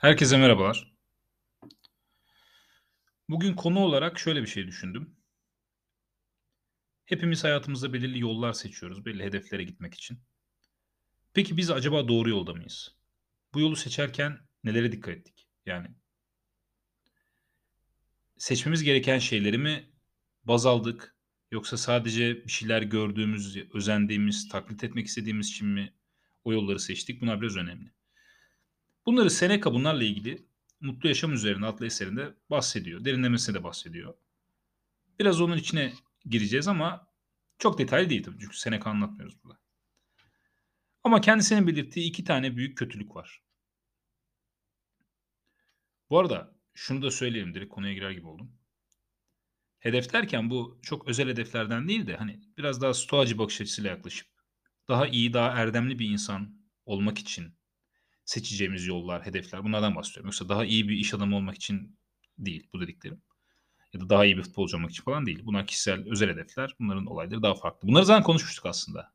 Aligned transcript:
Herkese 0.00 0.36
merhabalar. 0.36 0.92
Bugün 3.28 3.54
konu 3.54 3.78
olarak 3.80 4.18
şöyle 4.18 4.42
bir 4.42 4.46
şey 4.46 4.66
düşündüm. 4.66 5.16
Hepimiz 7.04 7.44
hayatımızda 7.44 7.92
belirli 7.92 8.20
yollar 8.20 8.52
seçiyoruz, 8.52 9.04
belli 9.06 9.24
hedeflere 9.24 9.64
gitmek 9.64 9.94
için. 9.94 10.18
Peki 11.34 11.56
biz 11.56 11.70
acaba 11.70 12.08
doğru 12.08 12.30
yolda 12.30 12.54
mıyız? 12.54 12.96
Bu 13.54 13.60
yolu 13.60 13.76
seçerken 13.76 14.38
nelere 14.64 14.92
dikkat 14.92 15.14
ettik? 15.16 15.48
Yani 15.66 15.88
seçmemiz 18.38 18.82
gereken 18.82 19.18
şeyleri 19.18 19.58
mi 19.58 19.90
baz 20.44 20.66
aldık? 20.66 21.16
Yoksa 21.50 21.76
sadece 21.76 22.44
bir 22.44 22.52
şeyler 22.52 22.82
gördüğümüz, 22.82 23.56
özendiğimiz, 23.74 24.48
taklit 24.48 24.84
etmek 24.84 25.06
istediğimiz 25.06 25.48
için 25.48 25.68
mi 25.68 25.94
o 26.44 26.52
yolları 26.52 26.80
seçtik? 26.80 27.20
Bunlar 27.20 27.40
biraz 27.40 27.56
önemli. 27.56 27.95
Bunları 29.06 29.30
Seneca 29.30 29.72
bunlarla 29.72 30.04
ilgili 30.04 30.46
Mutlu 30.80 31.08
Yaşam 31.08 31.32
Üzerine 31.32 31.66
adlı 31.66 31.86
eserinde 31.86 32.34
bahsediyor. 32.50 33.04
Derinlemesine 33.04 33.54
de 33.54 33.64
bahsediyor. 33.64 34.14
Biraz 35.18 35.40
onun 35.40 35.56
içine 35.56 35.92
gireceğiz 36.24 36.68
ama 36.68 37.08
çok 37.58 37.78
detaylı 37.78 38.10
değil 38.10 38.22
tabii. 38.22 38.38
Çünkü 38.40 38.58
Seneca 38.58 38.84
anlatmıyoruz 38.84 39.44
burada. 39.44 39.58
Ama 41.04 41.20
kendisinin 41.20 41.66
belirttiği 41.66 42.08
iki 42.08 42.24
tane 42.24 42.56
büyük 42.56 42.78
kötülük 42.78 43.16
var. 43.16 43.42
Bu 46.10 46.18
arada 46.18 46.54
şunu 46.74 47.02
da 47.02 47.10
söyleyeyim 47.10 47.54
direkt 47.54 47.74
konuya 47.74 47.92
girer 47.92 48.10
gibi 48.10 48.26
oldum. 48.26 48.52
Hedef 49.78 50.12
derken 50.12 50.50
bu 50.50 50.78
çok 50.82 51.08
özel 51.08 51.28
hedeflerden 51.28 51.88
değil 51.88 52.06
de 52.06 52.16
hani 52.16 52.40
biraz 52.58 52.80
daha 52.80 52.94
stoacı 52.94 53.38
bakış 53.38 53.60
açısıyla 53.60 53.90
yaklaşıp 53.90 54.28
daha 54.88 55.06
iyi, 55.06 55.32
daha 55.32 55.48
erdemli 55.48 55.98
bir 55.98 56.10
insan 56.10 56.62
olmak 56.84 57.18
için 57.18 57.55
seçeceğimiz 58.26 58.86
yollar, 58.86 59.26
hedefler 59.26 59.64
bunlardan 59.64 59.96
bahsediyorum. 59.96 60.26
Yoksa 60.26 60.48
daha 60.48 60.64
iyi 60.64 60.88
bir 60.88 60.96
iş 60.96 61.14
adamı 61.14 61.36
olmak 61.36 61.56
için 61.56 61.98
değil 62.38 62.68
bu 62.72 62.80
dediklerim. 62.80 63.22
Ya 63.92 64.00
da 64.00 64.08
daha 64.10 64.24
iyi 64.24 64.36
bir 64.36 64.42
futbolcu 64.42 64.76
olmak 64.76 64.90
için 64.90 65.02
falan 65.02 65.26
değil. 65.26 65.40
Bunlar 65.44 65.66
kişisel, 65.66 66.10
özel 66.10 66.30
hedefler. 66.30 66.76
Bunların 66.80 67.06
olayları 67.06 67.42
daha 67.42 67.54
farklı. 67.54 67.88
Bunları 67.88 68.04
zaten 68.04 68.22
konuşmuştuk 68.22 68.66
aslında. 68.66 69.12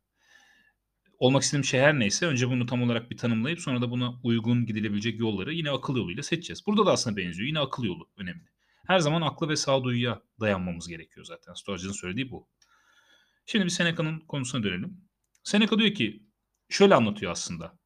Olmak 1.19 1.43
istediğim 1.43 1.63
şey 1.63 1.79
her 1.79 1.99
neyse 1.99 2.25
önce 2.25 2.49
bunu 2.49 2.65
tam 2.65 2.83
olarak 2.83 3.11
bir 3.11 3.17
tanımlayıp 3.17 3.61
sonra 3.61 3.81
da 3.81 3.91
buna 3.91 4.19
uygun 4.23 4.65
gidilebilecek 4.65 5.19
yolları 5.19 5.53
yine 5.53 5.71
akıl 5.71 5.97
yoluyla 5.97 6.23
seçeceğiz. 6.23 6.67
Burada 6.67 6.85
da 6.85 6.91
aslında 6.91 7.17
benziyor. 7.17 7.47
Yine 7.47 7.59
akıl 7.59 7.83
yolu 7.83 8.09
önemli. 8.17 8.45
Her 8.87 8.99
zaman 8.99 9.21
akla 9.21 9.49
ve 9.49 9.55
sağduyuya 9.55 10.21
dayanmamız 10.39 10.87
gerekiyor 10.87 11.25
zaten. 11.25 11.53
Stoacı'nın 11.53 11.93
söylediği 11.93 12.31
bu. 12.31 12.47
Şimdi 13.45 13.65
bir 13.65 13.69
Seneca'nın 13.69 14.19
konusuna 14.19 14.63
dönelim. 14.63 14.97
Seneca 15.43 15.79
diyor 15.79 15.93
ki 15.93 16.23
şöyle 16.69 16.95
anlatıyor 16.95 17.31
aslında 17.31 17.80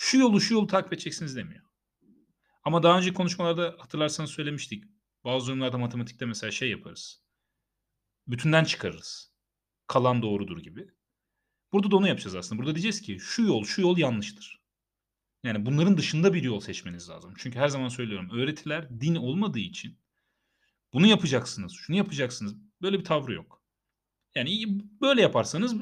şu 0.00 0.18
yolu 0.18 0.40
şu 0.40 0.54
yolu 0.54 0.66
takip 0.66 0.92
edeceksiniz 0.92 1.36
demiyor. 1.36 1.64
Ama 2.64 2.82
daha 2.82 2.98
önce 2.98 3.12
konuşmalarda 3.14 3.76
hatırlarsanız 3.78 4.30
söylemiştik. 4.30 4.84
Bazı 5.24 5.46
durumlarda 5.46 5.78
matematikte 5.78 6.26
mesela 6.26 6.50
şey 6.50 6.70
yaparız. 6.70 7.22
Bütünden 8.26 8.64
çıkarırız. 8.64 9.32
Kalan 9.86 10.22
doğrudur 10.22 10.58
gibi. 10.58 10.90
Burada 11.72 11.90
da 11.90 11.96
onu 11.96 12.08
yapacağız 12.08 12.36
aslında. 12.36 12.58
Burada 12.58 12.74
diyeceğiz 12.74 13.00
ki 13.00 13.18
şu 13.20 13.42
yol 13.42 13.64
şu 13.64 13.80
yol 13.80 13.98
yanlıştır. 13.98 14.62
Yani 15.44 15.66
bunların 15.66 15.96
dışında 15.96 16.34
bir 16.34 16.42
yol 16.42 16.60
seçmeniz 16.60 17.08
lazım. 17.08 17.34
Çünkü 17.38 17.58
her 17.58 17.68
zaman 17.68 17.88
söylüyorum 17.88 18.30
öğretiler 18.32 19.00
din 19.00 19.14
olmadığı 19.14 19.58
için 19.58 19.98
bunu 20.92 21.06
yapacaksınız, 21.06 21.72
şunu 21.72 21.96
yapacaksınız. 21.96 22.54
Böyle 22.82 22.98
bir 22.98 23.04
tavrı 23.04 23.34
yok. 23.34 23.62
Yani 24.34 24.80
böyle 25.00 25.22
yaparsanız 25.22 25.74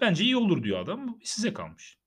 bence 0.00 0.24
iyi 0.24 0.36
olur 0.36 0.62
diyor 0.62 0.80
adam. 0.80 1.18
Size 1.22 1.52
kalmış. 1.52 1.97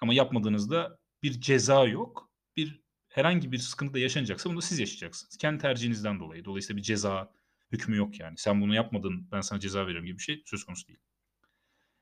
Ama 0.00 0.14
yapmadığınızda 0.14 0.98
bir 1.22 1.40
ceza 1.40 1.84
yok. 1.84 2.30
Bir 2.56 2.80
herhangi 3.08 3.52
bir 3.52 3.58
sıkıntı 3.58 3.94
da 3.94 3.98
yaşanacaksa 3.98 4.50
bunu 4.50 4.62
siz 4.62 4.78
yaşayacaksınız. 4.78 5.36
Kendi 5.36 5.62
tercihinizden 5.62 6.20
dolayı. 6.20 6.44
Dolayısıyla 6.44 6.76
bir 6.76 6.82
ceza 6.82 7.32
hükmü 7.72 7.96
yok 7.96 8.20
yani. 8.20 8.38
Sen 8.38 8.60
bunu 8.60 8.74
yapmadın 8.74 9.28
ben 9.32 9.40
sana 9.40 9.60
ceza 9.60 9.86
veririm 9.86 10.04
gibi 10.04 10.18
bir 10.18 10.22
şey 10.22 10.42
söz 10.46 10.64
konusu 10.64 10.88
değil. 10.88 10.98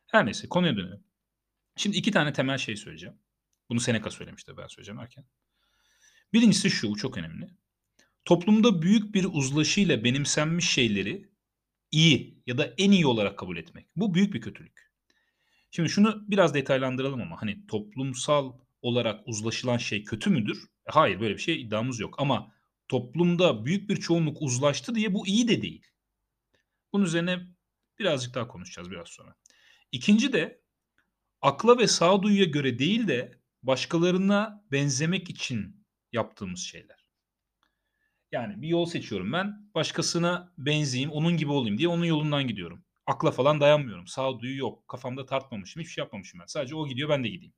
Her 0.06 0.26
neyse 0.26 0.48
konuya 0.48 0.76
dönelim. 0.76 1.04
Şimdi 1.76 1.96
iki 1.96 2.10
tane 2.10 2.32
temel 2.32 2.58
şey 2.58 2.76
söyleyeceğim. 2.76 3.16
Bunu 3.68 3.80
Seneca 3.80 4.10
söylemişti 4.10 4.56
ben 4.56 4.66
söyleyeceğim 4.66 5.00
erken. 5.00 5.24
Birincisi 6.32 6.70
şu, 6.70 6.94
çok 6.94 7.18
önemli. 7.18 7.48
Toplumda 8.24 8.82
büyük 8.82 9.14
bir 9.14 9.24
uzlaşıyla 9.24 10.04
benimsenmiş 10.04 10.70
şeyleri 10.70 11.30
iyi 11.90 12.42
ya 12.46 12.58
da 12.58 12.74
en 12.78 12.90
iyi 12.90 13.06
olarak 13.06 13.38
kabul 13.38 13.56
etmek. 13.56 13.86
Bu 13.96 14.14
büyük 14.14 14.34
bir 14.34 14.40
kötülük. 14.40 14.92
Şimdi 15.76 15.88
şunu 15.88 16.24
biraz 16.28 16.54
detaylandıralım 16.54 17.22
ama 17.22 17.42
hani 17.42 17.66
toplumsal 17.66 18.52
olarak 18.82 19.28
uzlaşılan 19.28 19.76
şey 19.76 20.04
kötü 20.04 20.30
müdür? 20.30 20.64
E, 20.86 20.90
hayır 20.90 21.20
böyle 21.20 21.34
bir 21.34 21.40
şey 21.40 21.60
iddiamız 21.60 22.00
yok 22.00 22.14
ama 22.18 22.52
toplumda 22.88 23.64
büyük 23.64 23.90
bir 23.90 23.96
çoğunluk 23.96 24.42
uzlaştı 24.42 24.94
diye 24.94 25.14
bu 25.14 25.26
iyi 25.26 25.48
de 25.48 25.62
değil. 25.62 25.86
Bunun 26.92 27.04
üzerine 27.04 27.46
birazcık 27.98 28.34
daha 28.34 28.48
konuşacağız 28.48 28.90
biraz 28.90 29.08
sonra. 29.08 29.34
İkinci 29.92 30.32
de 30.32 30.62
akla 31.40 31.78
ve 31.78 31.86
sağduyuya 31.86 32.44
göre 32.44 32.78
değil 32.78 33.08
de 33.08 33.40
başkalarına 33.62 34.64
benzemek 34.72 35.30
için 35.30 35.86
yaptığımız 36.12 36.60
şeyler. 36.60 37.08
Yani 38.32 38.62
bir 38.62 38.68
yol 38.68 38.86
seçiyorum 38.86 39.32
ben. 39.32 39.70
Başkasına 39.74 40.52
benzeyeyim, 40.58 41.10
onun 41.10 41.36
gibi 41.36 41.52
olayım 41.52 41.78
diye 41.78 41.88
onun 41.88 42.04
yolundan 42.04 42.48
gidiyorum 42.48 42.85
akla 43.06 43.30
falan 43.30 43.60
dayanmıyorum. 43.60 44.06
Sağduyu 44.06 44.56
yok. 44.58 44.88
Kafamda 44.88 45.26
tartmamışım. 45.26 45.80
Hiçbir 45.80 45.92
şey 45.92 46.02
yapmamışım 46.02 46.40
ben. 46.40 46.46
Sadece 46.46 46.74
o 46.74 46.88
gidiyor 46.88 47.08
ben 47.08 47.24
de 47.24 47.28
gideyim. 47.28 47.54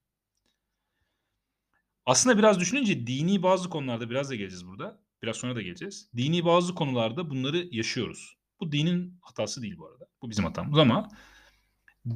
Aslında 2.07 2.39
biraz 2.39 2.61
düşününce 2.61 3.07
dini 3.07 3.43
bazı 3.43 3.71
konularda 3.71 4.11
biraz 4.11 4.31
da 4.31 4.35
geleceğiz 4.35 4.67
burada. 4.67 5.01
Biraz 5.23 5.37
sonra 5.37 5.57
da 5.57 5.63
geleceğiz. 5.63 6.11
Dini 6.17 6.45
bazı 6.45 6.75
konularda 6.75 7.31
bunları 7.31 7.69
yaşıyoruz. 7.71 8.37
Bu 8.61 8.73
dinin 8.73 9.19
hatası 9.23 9.63
değil 9.63 9.79
bu 9.79 9.89
arada. 9.89 10.09
Bu 10.23 10.31
bizim 10.31 10.45
hatamız 10.45 10.79
ama 10.79 11.09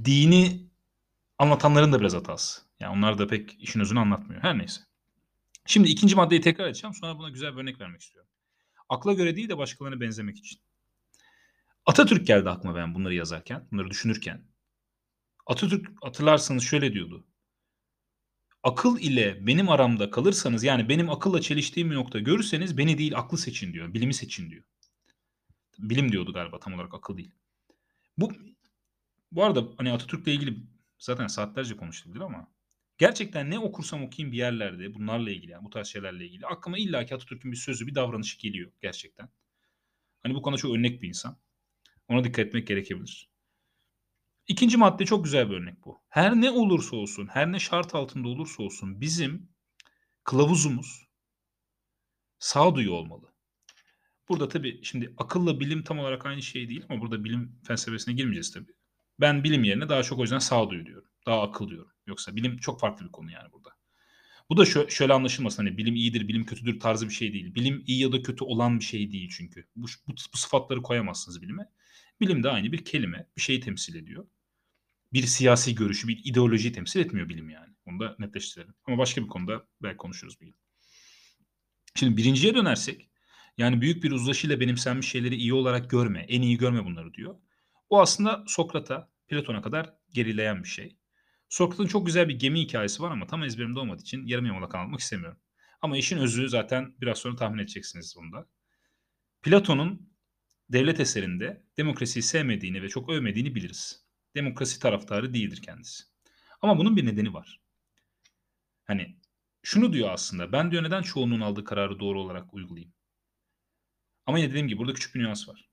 dini 0.04 0.66
anlatanların 1.38 1.92
da 1.92 2.00
biraz 2.00 2.14
hatası. 2.14 2.62
Yani 2.80 2.96
onlar 2.96 3.18
da 3.18 3.26
pek 3.26 3.62
işin 3.62 3.80
özünü 3.80 4.00
anlatmıyor. 4.00 4.42
Her 4.42 4.58
neyse. 4.58 4.80
Şimdi 5.66 5.88
ikinci 5.88 6.16
maddeyi 6.16 6.40
tekrar 6.40 6.66
edeceğim. 6.66 6.94
Sonra 6.94 7.18
buna 7.18 7.28
güzel 7.30 7.56
bir 7.56 7.60
örnek 7.60 7.80
vermek 7.80 8.00
istiyorum. 8.00 8.30
Akla 8.88 9.12
göre 9.12 9.36
değil 9.36 9.48
de 9.48 9.58
başkalarına 9.58 10.00
benzemek 10.00 10.38
için. 10.38 10.60
Atatürk 11.86 12.26
geldi 12.26 12.50
aklıma 12.50 12.74
ben 12.76 12.94
bunları 12.94 13.14
yazarken, 13.14 13.68
bunları 13.72 13.90
düşünürken. 13.90 14.44
Atatürk 15.46 16.04
hatırlarsanız 16.04 16.62
şöyle 16.62 16.92
diyordu. 16.92 17.26
Akıl 18.62 18.98
ile 18.98 19.46
benim 19.46 19.68
aramda 19.68 20.10
kalırsanız 20.10 20.64
yani 20.64 20.88
benim 20.88 21.10
akılla 21.10 21.40
çeliştiğim 21.40 21.90
bir 21.90 21.94
nokta 21.94 22.18
görürseniz 22.18 22.78
beni 22.78 22.98
değil 22.98 23.18
aklı 23.18 23.38
seçin 23.38 23.72
diyor. 23.72 23.94
Bilimi 23.94 24.14
seçin 24.14 24.50
diyor. 24.50 24.64
Bilim 25.78 26.12
diyordu 26.12 26.32
galiba 26.32 26.60
tam 26.60 26.74
olarak 26.74 26.94
akıl 26.94 27.16
değil. 27.16 27.30
Bu 28.18 28.32
bu 29.32 29.44
arada 29.44 29.64
hani 29.76 29.92
Atatürk'le 29.92 30.26
ilgili 30.26 30.56
zaten 30.98 31.26
saatlerce 31.26 31.76
konuşulabilir 31.76 32.24
ama 32.24 32.48
gerçekten 32.98 33.50
ne 33.50 33.58
okursam 33.58 34.02
okuyayım 34.02 34.32
bir 34.32 34.38
yerlerde 34.38 34.94
bunlarla 34.94 35.30
ilgili 35.30 35.50
yani 35.50 35.64
bu 35.64 35.70
tarz 35.70 35.86
şeylerle 35.86 36.26
ilgili 36.26 36.46
aklıma 36.46 36.78
illaki 36.78 37.14
Atatürk'ün 37.14 37.52
bir 37.52 37.56
sözü 37.56 37.86
bir 37.86 37.94
davranışı 37.94 38.38
geliyor 38.38 38.72
gerçekten. 38.82 39.28
Hani 40.22 40.34
bu 40.34 40.42
konuda 40.42 40.58
çok 40.58 40.74
örnek 40.76 41.02
bir 41.02 41.08
insan. 41.08 41.38
Ona 42.08 42.24
dikkat 42.24 42.46
etmek 42.46 42.66
gerekebilir. 42.66 43.30
İkinci 44.46 44.76
madde 44.76 45.06
çok 45.06 45.24
güzel 45.24 45.50
bir 45.50 45.54
örnek 45.54 45.84
bu. 45.84 46.02
Her 46.08 46.34
ne 46.34 46.50
olursa 46.50 46.96
olsun, 46.96 47.26
her 47.26 47.52
ne 47.52 47.58
şart 47.58 47.94
altında 47.94 48.28
olursa 48.28 48.62
olsun 48.62 49.00
bizim 49.00 49.48
kılavuzumuz 50.24 51.08
sağduyu 52.38 52.92
olmalı. 52.92 53.32
Burada 54.28 54.48
tabii 54.48 54.80
şimdi 54.84 55.14
akılla 55.18 55.60
bilim 55.60 55.82
tam 55.82 55.98
olarak 55.98 56.26
aynı 56.26 56.42
şey 56.42 56.68
değil 56.68 56.84
ama 56.88 57.00
burada 57.00 57.24
bilim 57.24 57.60
felsefesine 57.66 58.14
girmeyeceğiz 58.14 58.52
tabii. 58.52 58.72
Ben 59.20 59.44
bilim 59.44 59.64
yerine 59.64 59.88
daha 59.88 60.02
çok 60.02 60.18
o 60.18 60.22
yüzden 60.22 60.38
sağduyu 60.38 60.86
diyorum. 60.86 61.08
Daha 61.26 61.42
akıl 61.42 61.68
diyorum. 61.68 61.92
Yoksa 62.06 62.36
bilim 62.36 62.58
çok 62.58 62.80
farklı 62.80 63.06
bir 63.06 63.12
konu 63.12 63.30
yani 63.30 63.52
burada. 63.52 63.70
Bu 64.50 64.56
da 64.56 64.62
şö- 64.62 64.90
şöyle 64.90 65.12
anlaşılmasın 65.12 65.66
hani 65.66 65.78
bilim 65.78 65.94
iyidir, 65.94 66.28
bilim 66.28 66.46
kötüdür 66.46 66.80
tarzı 66.80 67.08
bir 67.08 67.14
şey 67.14 67.32
değil. 67.32 67.54
Bilim 67.54 67.84
iyi 67.86 68.00
ya 68.00 68.12
da 68.12 68.22
kötü 68.22 68.44
olan 68.44 68.78
bir 68.78 68.84
şey 68.84 69.12
değil 69.12 69.30
çünkü. 69.36 69.68
Bu, 69.76 69.86
bu, 70.08 70.12
bu 70.32 70.36
sıfatları 70.36 70.82
koyamazsınız 70.82 71.42
bilime. 71.42 71.68
Bilim 72.22 72.42
de 72.42 72.48
aynı 72.48 72.72
bir 72.72 72.84
kelime, 72.84 73.26
bir 73.36 73.42
şeyi 73.42 73.60
temsil 73.60 73.94
ediyor. 73.94 74.26
Bir 75.12 75.22
siyasi 75.22 75.74
görüşü, 75.74 76.08
bir 76.08 76.20
ideolojiyi 76.24 76.72
temsil 76.72 77.00
etmiyor 77.00 77.28
bilim 77.28 77.50
yani. 77.50 77.74
Onu 77.86 78.00
da 78.00 78.16
netleştirelim. 78.18 78.74
Ama 78.84 78.98
başka 78.98 79.22
bir 79.22 79.28
konuda 79.28 79.66
belki 79.82 79.96
konuşuruz 79.96 80.40
bir 80.40 80.46
gün. 80.46 80.56
Şimdi 81.94 82.16
birinciye 82.16 82.54
dönersek, 82.54 83.10
yani 83.58 83.80
büyük 83.80 84.04
bir 84.04 84.10
uzlaşıyla 84.10 84.60
benimsenmiş 84.60 85.08
şeyleri 85.08 85.34
iyi 85.34 85.54
olarak 85.54 85.90
görme, 85.90 86.26
en 86.28 86.42
iyi 86.42 86.58
görme 86.58 86.84
bunları 86.84 87.14
diyor. 87.14 87.36
Bu 87.90 88.00
aslında 88.00 88.44
Sokrat'a, 88.46 89.12
Platon'a 89.28 89.62
kadar 89.62 89.94
gerileyen 90.14 90.62
bir 90.62 90.68
şey. 90.68 90.96
Sokrat'ın 91.48 91.86
çok 91.86 92.06
güzel 92.06 92.28
bir 92.28 92.38
gemi 92.38 92.60
hikayesi 92.60 93.02
var 93.02 93.10
ama 93.10 93.26
tam 93.26 93.42
ezberimde 93.42 93.78
olmadığı 93.78 94.02
için 94.02 94.26
yarım 94.26 94.46
yamalak 94.46 94.74
anlatmak 94.74 95.00
istemiyorum. 95.00 95.38
Ama 95.80 95.96
işin 95.96 96.18
özü 96.18 96.48
zaten 96.48 96.94
biraz 97.00 97.18
sonra 97.18 97.36
tahmin 97.36 97.58
edeceksiniz 97.58 98.14
bunda. 98.16 98.48
Platon'un 99.42 100.11
devlet 100.72 101.00
eserinde 101.00 101.62
demokrasiyi 101.76 102.22
sevmediğini 102.22 102.82
ve 102.82 102.88
çok 102.88 103.10
övmediğini 103.10 103.54
biliriz. 103.54 104.04
Demokrasi 104.34 104.80
taraftarı 104.80 105.34
değildir 105.34 105.62
kendisi. 105.62 106.04
Ama 106.60 106.78
bunun 106.78 106.96
bir 106.96 107.06
nedeni 107.06 107.34
var. 107.34 107.60
Hani 108.84 109.16
şunu 109.62 109.92
diyor 109.92 110.10
aslında. 110.10 110.52
Ben 110.52 110.70
diyor 110.70 110.82
neden 110.82 111.02
çoğunluğun 111.02 111.40
aldığı 111.40 111.64
kararı 111.64 112.00
doğru 112.00 112.20
olarak 112.20 112.54
uygulayayım? 112.54 112.92
Ama 114.26 114.38
yine 114.38 114.50
dediğim 114.50 114.68
gibi 114.68 114.78
burada 114.78 114.94
küçük 114.94 115.14
bir 115.14 115.20
nüans 115.20 115.48
var. 115.48 115.70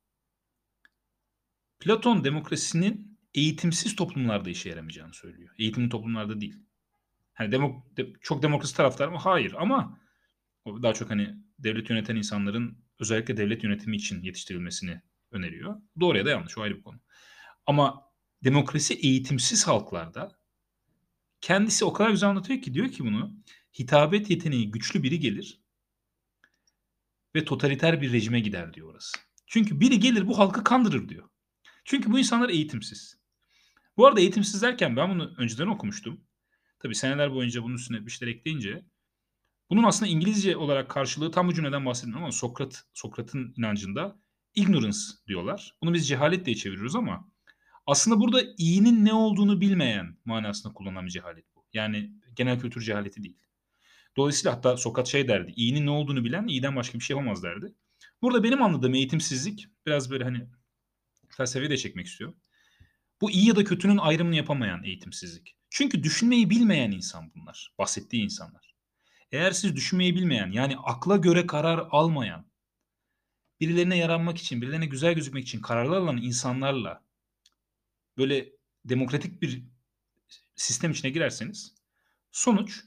Platon 1.79 2.23
demokrasinin 2.23 3.19
eğitimsiz 3.33 3.95
toplumlarda 3.95 4.49
işe 4.49 4.69
yaramayacağını 4.69 5.13
söylüyor. 5.13 5.55
Eğitimli 5.57 5.89
toplumlarda 5.89 6.41
değil. 6.41 6.55
Hani 7.33 7.51
demok 7.51 7.97
de, 7.97 8.13
çok 8.21 8.43
demokrasi 8.43 8.75
taraftar 8.75 9.07
mı? 9.07 9.17
Hayır 9.17 9.55
ama 9.57 9.99
daha 10.67 10.93
çok 10.93 11.09
hani 11.09 11.35
devlet 11.59 11.89
yöneten 11.89 12.15
insanların 12.15 12.88
özellikle 12.99 13.37
devlet 13.37 13.63
yönetimi 13.63 13.95
için 13.95 14.23
yetiştirilmesini 14.23 15.01
öneriyor. 15.31 15.81
Doğru 15.99 16.17
ya 16.17 16.25
da 16.25 16.29
yanlış 16.29 16.57
o 16.57 16.61
ayrı 16.61 16.77
bir 16.77 16.83
konu. 16.83 16.99
Ama 17.65 18.03
demokrasi 18.43 18.93
eğitimsiz 18.93 19.67
halklarda 19.67 20.39
kendisi 21.41 21.85
o 21.85 21.93
kadar 21.93 22.09
güzel 22.09 22.29
anlatıyor 22.29 22.61
ki 22.61 22.73
diyor 22.73 22.91
ki 22.91 23.03
bunu 23.03 23.35
hitabet 23.79 24.29
yeteneği 24.29 24.71
güçlü 24.71 25.03
biri 25.03 25.19
gelir 25.19 25.61
ve 27.35 27.45
totaliter 27.45 28.01
bir 28.01 28.11
rejime 28.11 28.39
gider 28.39 28.73
diyor 28.73 28.91
orası. 28.91 29.17
Çünkü 29.47 29.79
biri 29.79 29.99
gelir 29.99 30.27
bu 30.27 30.39
halkı 30.39 30.63
kandırır 30.63 31.09
diyor. 31.09 31.29
Çünkü 31.85 32.11
bu 32.11 32.19
insanlar 32.19 32.49
eğitimsiz. 32.49 33.19
Bu 33.97 34.07
arada 34.07 34.19
eğitimsiz 34.19 34.61
derken 34.61 34.95
ben 34.95 35.09
bunu 35.09 35.33
önceden 35.37 35.67
okumuştum. 35.67 36.21
Tabi 36.79 36.95
seneler 36.95 37.33
boyunca 37.33 37.63
bunun 37.63 37.75
üstüne 37.75 38.05
bir 38.05 38.11
şeyler 38.11 38.33
ekleyince 38.33 38.85
bunun 39.69 39.83
aslında 39.83 40.11
İngilizce 40.11 40.57
olarak 40.57 40.89
karşılığı 40.89 41.31
tam 41.31 41.47
bu 41.47 41.53
cümleden 41.53 41.85
bahsetmiyorum 41.85 42.23
ama 42.23 42.31
Sokrat 42.31 42.83
Sokrat'ın 42.93 43.53
inancında 43.57 44.19
ignorance 44.55 44.97
diyorlar. 45.27 45.75
Bunu 45.83 45.93
biz 45.93 46.07
cehalet 46.07 46.45
diye 46.45 46.55
çeviriyoruz 46.55 46.95
ama 46.95 47.31
aslında 47.85 48.19
burada 48.19 48.41
iyinin 48.57 49.05
ne 49.05 49.13
olduğunu 49.13 49.61
bilmeyen 49.61 50.17
manasında 50.25 50.73
kullanılan 50.73 51.05
bir 51.05 51.11
cehalet 51.11 51.45
bu. 51.55 51.65
Yani 51.73 52.11
genel 52.35 52.59
kültür 52.59 52.81
cehaleti 52.81 53.23
değil. 53.23 53.39
Dolayısıyla 54.17 54.55
hatta 54.55 54.77
Sokrat 54.77 55.07
şey 55.07 55.27
derdi. 55.27 55.53
İyinin 55.55 55.85
ne 55.85 55.89
olduğunu 55.89 56.23
bilen 56.25 56.47
iyiden 56.47 56.75
başka 56.75 56.99
bir 56.99 57.03
şey 57.03 57.17
yapamaz 57.17 57.43
derdi. 57.43 57.73
Burada 58.21 58.43
benim 58.43 58.61
anladığım 58.61 58.93
eğitimsizlik 58.93 59.67
biraz 59.85 60.11
böyle 60.11 60.23
hani 60.23 60.47
felsefeyi 61.29 61.69
de 61.69 61.77
çekmek 61.77 62.07
istiyor. 62.07 62.33
Bu 63.21 63.31
iyi 63.31 63.47
ya 63.47 63.55
da 63.55 63.63
kötünün 63.63 63.97
ayrımını 63.97 64.35
yapamayan 64.35 64.83
eğitimsizlik. 64.83 65.55
Çünkü 65.69 66.03
düşünmeyi 66.03 66.49
bilmeyen 66.49 66.91
insan 66.91 67.31
bunlar. 67.35 67.73
Bahsettiği 67.77 68.23
insanlar. 68.23 68.68
Eğer 69.31 69.51
siz 69.51 69.75
düşünmeyi 69.75 70.15
bilmeyen 70.15 70.51
yani 70.51 70.77
akla 70.77 71.17
göre 71.17 71.47
karar 71.47 71.87
almayan, 71.91 72.45
birilerine 73.59 73.97
yaranmak 73.97 74.37
için, 74.37 74.61
birilerine 74.61 74.85
güzel 74.85 75.13
gözükmek 75.13 75.43
için 75.43 75.61
kararlar 75.61 75.97
alan 75.97 76.17
insanlarla 76.17 77.03
böyle 78.17 78.49
demokratik 78.85 79.41
bir 79.41 79.63
sistem 80.55 80.91
içine 80.91 81.11
girerseniz 81.11 81.75
sonuç 82.31 82.83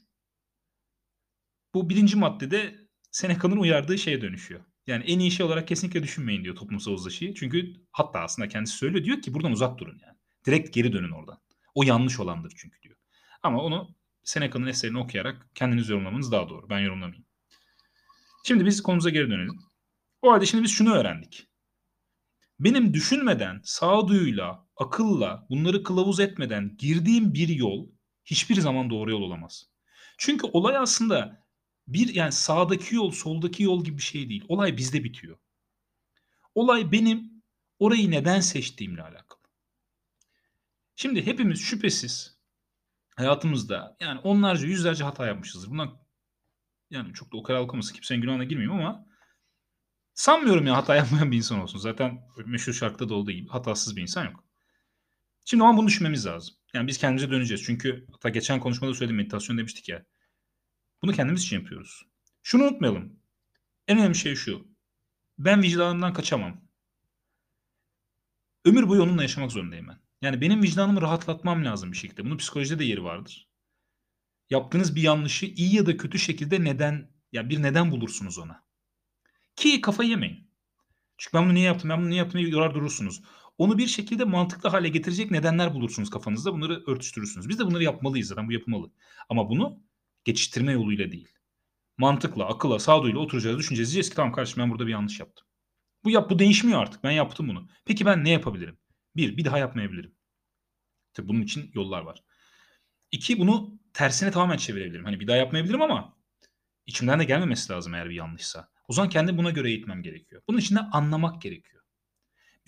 bu 1.73 1.89
birinci 1.89 2.15
maddede 2.15 2.87
Seneca'nın 3.11 3.57
uyardığı 3.57 3.97
şeye 3.97 4.21
dönüşüyor. 4.21 4.61
Yani 4.87 5.03
en 5.03 5.19
iyi 5.19 5.31
şey 5.31 5.45
olarak 5.45 5.67
kesinlikle 5.67 6.03
düşünmeyin 6.03 6.43
diyor 6.43 6.55
toplumsal 6.55 6.91
uzlaşıyı. 6.91 7.33
Çünkü 7.33 7.73
hatta 7.91 8.19
aslında 8.19 8.47
kendisi 8.47 8.77
söylüyor 8.77 9.05
diyor 9.05 9.21
ki 9.21 9.33
buradan 9.33 9.51
uzak 9.51 9.77
durun 9.79 9.99
yani. 10.01 10.17
Direkt 10.45 10.73
geri 10.73 10.93
dönün 10.93 11.11
oradan. 11.11 11.41
O 11.75 11.83
yanlış 11.83 12.19
olandır 12.19 12.53
çünkü 12.55 12.81
diyor. 12.81 12.95
Ama 13.43 13.61
onu 13.61 13.95
Seneca'nın 14.23 14.67
eserini 14.67 14.99
okuyarak 14.99 15.47
kendiniz 15.55 15.89
yorumlamanız 15.89 16.31
daha 16.31 16.49
doğru. 16.49 16.69
Ben 16.69 16.79
yorumlamayayım. 16.79 17.25
Şimdi 18.43 18.65
biz 18.65 18.83
konumuza 18.83 19.09
geri 19.09 19.29
dönelim. 19.29 19.59
O 20.21 20.31
halde 20.31 20.45
şimdi 20.45 20.63
biz 20.63 20.71
şunu 20.71 20.93
öğrendik. 20.93 21.47
Benim 22.59 22.93
düşünmeden, 22.93 23.61
sağduyuyla, 23.63 24.67
akılla, 24.77 25.47
bunları 25.49 25.83
kılavuz 25.83 26.19
etmeden 26.19 26.77
girdiğim 26.77 27.33
bir 27.33 27.49
yol 27.49 27.89
hiçbir 28.25 28.55
zaman 28.55 28.89
doğru 28.89 29.11
yol 29.11 29.21
olamaz. 29.21 29.65
Çünkü 30.17 30.47
olay 30.53 30.77
aslında 30.77 31.45
bir 31.87 32.15
yani 32.15 32.31
sağdaki 32.31 32.95
yol, 32.95 33.11
soldaki 33.11 33.63
yol 33.63 33.83
gibi 33.83 33.97
bir 33.97 34.01
şey 34.01 34.29
değil. 34.29 34.45
Olay 34.47 34.77
bizde 34.77 35.03
bitiyor. 35.03 35.37
Olay 36.55 36.91
benim 36.91 37.43
orayı 37.79 38.11
neden 38.11 38.39
seçtiğimle 38.39 39.01
alakalı. 39.01 39.43
Şimdi 40.95 41.25
hepimiz 41.25 41.61
şüphesiz 41.61 42.32
hayatımızda 43.15 43.97
yani 43.99 44.19
onlarca 44.19 44.67
yüzlerce 44.67 45.03
hata 45.03 45.27
yapmışızdır. 45.27 45.69
Bundan 45.69 45.99
yani 46.89 47.13
çok 47.13 47.33
da 47.33 47.37
o 47.37 47.43
kadar 47.43 47.59
alkaması 47.59 47.93
kimsenin 47.93 48.21
günahına 48.21 48.43
girmeyeyim 48.43 48.79
ama 48.79 49.05
sanmıyorum 50.13 50.67
ya 50.67 50.77
hata 50.77 50.95
yapmayan 50.95 51.31
bir 51.31 51.37
insan 51.37 51.59
olsun. 51.61 51.79
Zaten 51.79 52.21
meşhur 52.45 52.73
şarkıda 52.73 53.09
da 53.09 53.15
olduğu 53.15 53.31
gibi 53.31 53.49
hatasız 53.49 53.95
bir 53.95 54.01
insan 54.01 54.25
yok. 54.25 54.43
Şimdi 55.45 55.63
an 55.63 55.77
bunu 55.77 55.87
düşünmemiz 55.87 56.25
lazım. 56.25 56.55
Yani 56.73 56.87
biz 56.87 56.97
kendimize 56.97 57.29
döneceğiz. 57.29 57.63
Çünkü 57.65 58.07
hatta 58.11 58.29
geçen 58.29 58.59
konuşmada 58.59 58.93
söyledim 58.93 59.15
meditasyon 59.15 59.57
demiştik 59.57 59.89
ya. 59.89 60.05
Bunu 61.01 61.13
kendimiz 61.13 61.41
için 61.41 61.59
yapıyoruz. 61.59 62.07
Şunu 62.43 62.63
unutmayalım. 62.63 63.19
En 63.87 63.97
önemli 63.97 64.15
şey 64.15 64.35
şu. 64.35 64.67
Ben 65.37 65.61
vicdanımdan 65.61 66.13
kaçamam. 66.13 66.61
Ömür 68.65 68.89
boyu 68.89 69.03
onunla 69.03 69.21
yaşamak 69.21 69.51
zorundayım 69.51 69.87
ben. 69.87 70.02
Yani 70.23 70.41
benim 70.41 70.63
vicdanımı 70.63 71.01
rahatlatmam 71.01 71.65
lazım 71.65 71.91
bir 71.91 71.97
şekilde. 71.97 72.25
Bunun 72.25 72.37
psikolojide 72.37 72.79
de 72.79 72.83
yeri 72.83 73.03
vardır. 73.03 73.49
Yaptığınız 74.49 74.95
bir 74.95 75.01
yanlışı 75.01 75.45
iyi 75.45 75.75
ya 75.75 75.85
da 75.85 75.97
kötü 75.97 76.19
şekilde 76.19 76.63
neden 76.63 77.09
ya 77.31 77.49
bir 77.49 77.61
neden 77.61 77.91
bulursunuz 77.91 78.37
ona. 78.37 78.63
Ki 79.55 79.81
kafayı 79.81 80.09
yemeyin. 80.09 80.51
Çünkü 81.17 81.37
ben 81.37 81.45
bunu 81.45 81.53
niye 81.53 81.65
yaptım, 81.65 81.89
ben 81.89 81.99
bunu 82.01 82.09
niye 82.09 82.17
yaptım 82.17 82.41
diye 82.41 82.49
yorar 82.49 82.75
durursunuz. 82.75 83.21
Onu 83.57 83.77
bir 83.77 83.87
şekilde 83.87 84.23
mantıklı 84.23 84.69
hale 84.69 84.89
getirecek 84.89 85.31
nedenler 85.31 85.73
bulursunuz 85.73 86.09
kafanızda. 86.09 86.53
Bunları 86.53 86.83
örtüştürürsünüz. 86.87 87.49
Biz 87.49 87.59
de 87.59 87.65
bunları 87.65 87.83
yapmalıyız 87.83 88.27
zaten. 88.27 88.47
Bu 88.47 88.51
yapılmalı. 88.51 88.91
Ama 89.29 89.49
bunu 89.49 89.79
geçiştirme 90.23 90.71
yoluyla 90.71 91.11
değil. 91.11 91.29
Mantıkla, 91.97 92.45
akılla, 92.45 92.79
sağduyuyla 92.79 93.21
oturacağız, 93.21 93.57
düşüneceğiz. 93.57 93.89
Diyeceğiz 93.89 94.09
ki 94.09 94.15
tamam 94.15 94.31
kardeşim 94.31 94.63
ben 94.63 94.71
burada 94.71 94.87
bir 94.87 94.91
yanlış 94.91 95.19
yaptım. 95.19 95.47
Bu 96.03 96.09
yap 96.09 96.29
bu 96.29 96.39
değişmiyor 96.39 96.81
artık. 96.81 97.03
Ben 97.03 97.11
yaptım 97.11 97.49
bunu. 97.49 97.67
Peki 97.85 98.05
ben 98.05 98.23
ne 98.23 98.29
yapabilirim? 98.29 98.77
Bir, 99.15 99.37
bir 99.37 99.45
daha 99.45 99.57
yapmayabilirim. 99.57 100.15
Tabii 101.13 101.27
bunun 101.27 101.41
için 101.41 101.71
yollar 101.73 102.01
var. 102.01 102.23
İki, 103.11 103.39
bunu 103.39 103.79
tersine 103.93 104.31
tamamen 104.31 104.57
çevirebilirim. 104.57 105.05
Hani 105.05 105.19
bir 105.19 105.27
daha 105.27 105.37
yapmayabilirim 105.37 105.81
ama 105.81 106.17
içimden 106.85 107.19
de 107.19 107.23
gelmemesi 107.23 107.73
lazım 107.73 107.93
eğer 107.93 108.09
bir 108.09 108.15
yanlışsa. 108.15 108.69
O 108.87 108.93
zaman 108.93 109.09
kendimi 109.09 109.37
buna 109.37 109.51
göre 109.51 109.69
eğitmem 109.69 110.03
gerekiyor. 110.03 110.41
Bunun 110.47 110.57
için 110.57 110.75
de 110.75 110.79
anlamak 110.79 111.41
gerekiyor. 111.41 111.83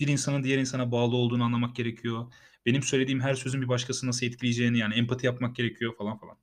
Bir 0.00 0.08
insanın 0.08 0.42
diğer 0.42 0.58
insana 0.58 0.92
bağlı 0.92 1.16
olduğunu 1.16 1.44
anlamak 1.44 1.76
gerekiyor. 1.76 2.32
Benim 2.66 2.82
söylediğim 2.82 3.20
her 3.20 3.34
sözün 3.34 3.62
bir 3.62 3.68
başkasını 3.68 4.08
nasıl 4.08 4.26
etkileyeceğini 4.26 4.78
yani 4.78 4.94
empati 4.94 5.26
yapmak 5.26 5.56
gerekiyor 5.56 5.96
falan 5.96 6.18
falan. 6.18 6.38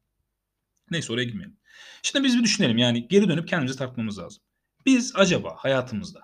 Neyse 0.92 1.14
oraya 1.14 1.24
girmeyelim. 1.24 1.58
Şimdi 2.04 2.26
biz 2.26 2.38
bir 2.38 2.44
düşünelim 2.44 2.78
yani 2.78 3.08
geri 3.08 3.30
dönüp 3.30 3.48
kendimizi 3.48 3.78
tartmamız 3.78 4.20
lazım. 4.20 4.44
Biz 4.86 5.16
acaba 5.16 5.56
hayatımızda 5.58 6.20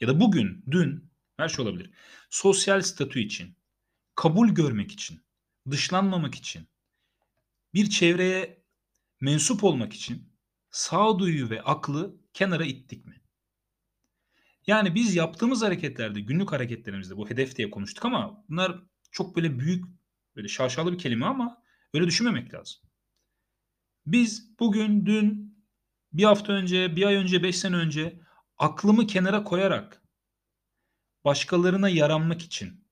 ya 0.00 0.08
da 0.08 0.20
bugün, 0.20 0.64
dün 0.70 1.07
her 1.38 1.48
şey 1.48 1.64
olabilir. 1.64 1.90
Sosyal 2.30 2.82
statü 2.82 3.20
için, 3.20 3.56
kabul 4.14 4.48
görmek 4.48 4.92
için, 4.92 5.20
dışlanmamak 5.70 6.34
için, 6.34 6.68
bir 7.74 7.90
çevreye 7.90 8.62
mensup 9.20 9.64
olmak 9.64 9.92
için 9.92 10.32
sağduyu 10.70 11.50
ve 11.50 11.62
aklı 11.62 12.16
kenara 12.32 12.64
ittik 12.64 13.06
mi? 13.06 13.22
Yani 14.66 14.94
biz 14.94 15.16
yaptığımız 15.16 15.62
hareketlerde, 15.62 16.20
günlük 16.20 16.52
hareketlerimizde 16.52 17.16
bu 17.16 17.30
hedef 17.30 17.56
diye 17.56 17.70
konuştuk 17.70 18.04
ama 18.04 18.44
bunlar 18.48 18.82
çok 19.10 19.36
böyle 19.36 19.58
büyük, 19.58 19.84
böyle 20.36 20.48
şaşalı 20.48 20.92
bir 20.92 20.98
kelime 20.98 21.26
ama 21.26 21.62
öyle 21.94 22.06
düşünmemek 22.06 22.54
lazım. 22.54 22.80
Biz 24.06 24.58
bugün, 24.58 25.06
dün, 25.06 25.58
bir 26.12 26.24
hafta 26.24 26.52
önce, 26.52 26.96
bir 26.96 27.06
ay 27.06 27.14
önce, 27.14 27.42
beş 27.42 27.58
sene 27.58 27.76
önce 27.76 28.20
aklımı 28.58 29.06
kenara 29.06 29.44
koyarak 29.44 29.97
başkalarına 31.24 31.88
yaranmak 31.88 32.42
için 32.42 32.84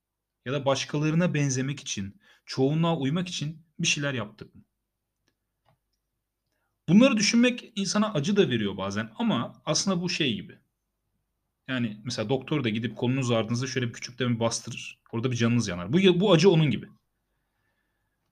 ya 0.45 0.53
da 0.53 0.65
başkalarına 0.65 1.35
benzemek 1.35 1.81
için, 1.81 2.21
çoğunluğa 2.47 2.97
uymak 2.97 3.29
için 3.29 3.63
bir 3.79 3.87
şeyler 3.87 4.15
yaptık 4.15 4.55
mı? 4.55 4.63
Bunları 6.89 7.17
düşünmek 7.17 7.73
insana 7.77 8.15
acı 8.15 8.37
da 8.37 8.49
veriyor 8.51 8.77
bazen 8.77 9.11
ama 9.19 9.63
aslında 9.67 10.03
bu 10.03 10.09
şey 10.09 10.35
gibi. 10.35 10.59
Yani 11.69 12.01
mesela 12.05 12.29
doktor 12.29 12.65
da 12.65 12.69
gidip 12.69 12.97
kolunuz 12.97 13.31
ardınızda 13.31 13.67
şöyle 13.67 13.89
bir 13.89 13.93
küçük 13.93 14.19
de 14.19 14.29
bir 14.29 14.41
bastırır. 14.41 14.99
Orada 15.13 15.31
bir 15.31 15.37
canınız 15.37 15.69
yanar. 15.69 15.93
Bu, 15.93 16.21
bu 16.21 16.33
acı 16.33 16.51
onun 16.51 16.71
gibi. 16.71 16.89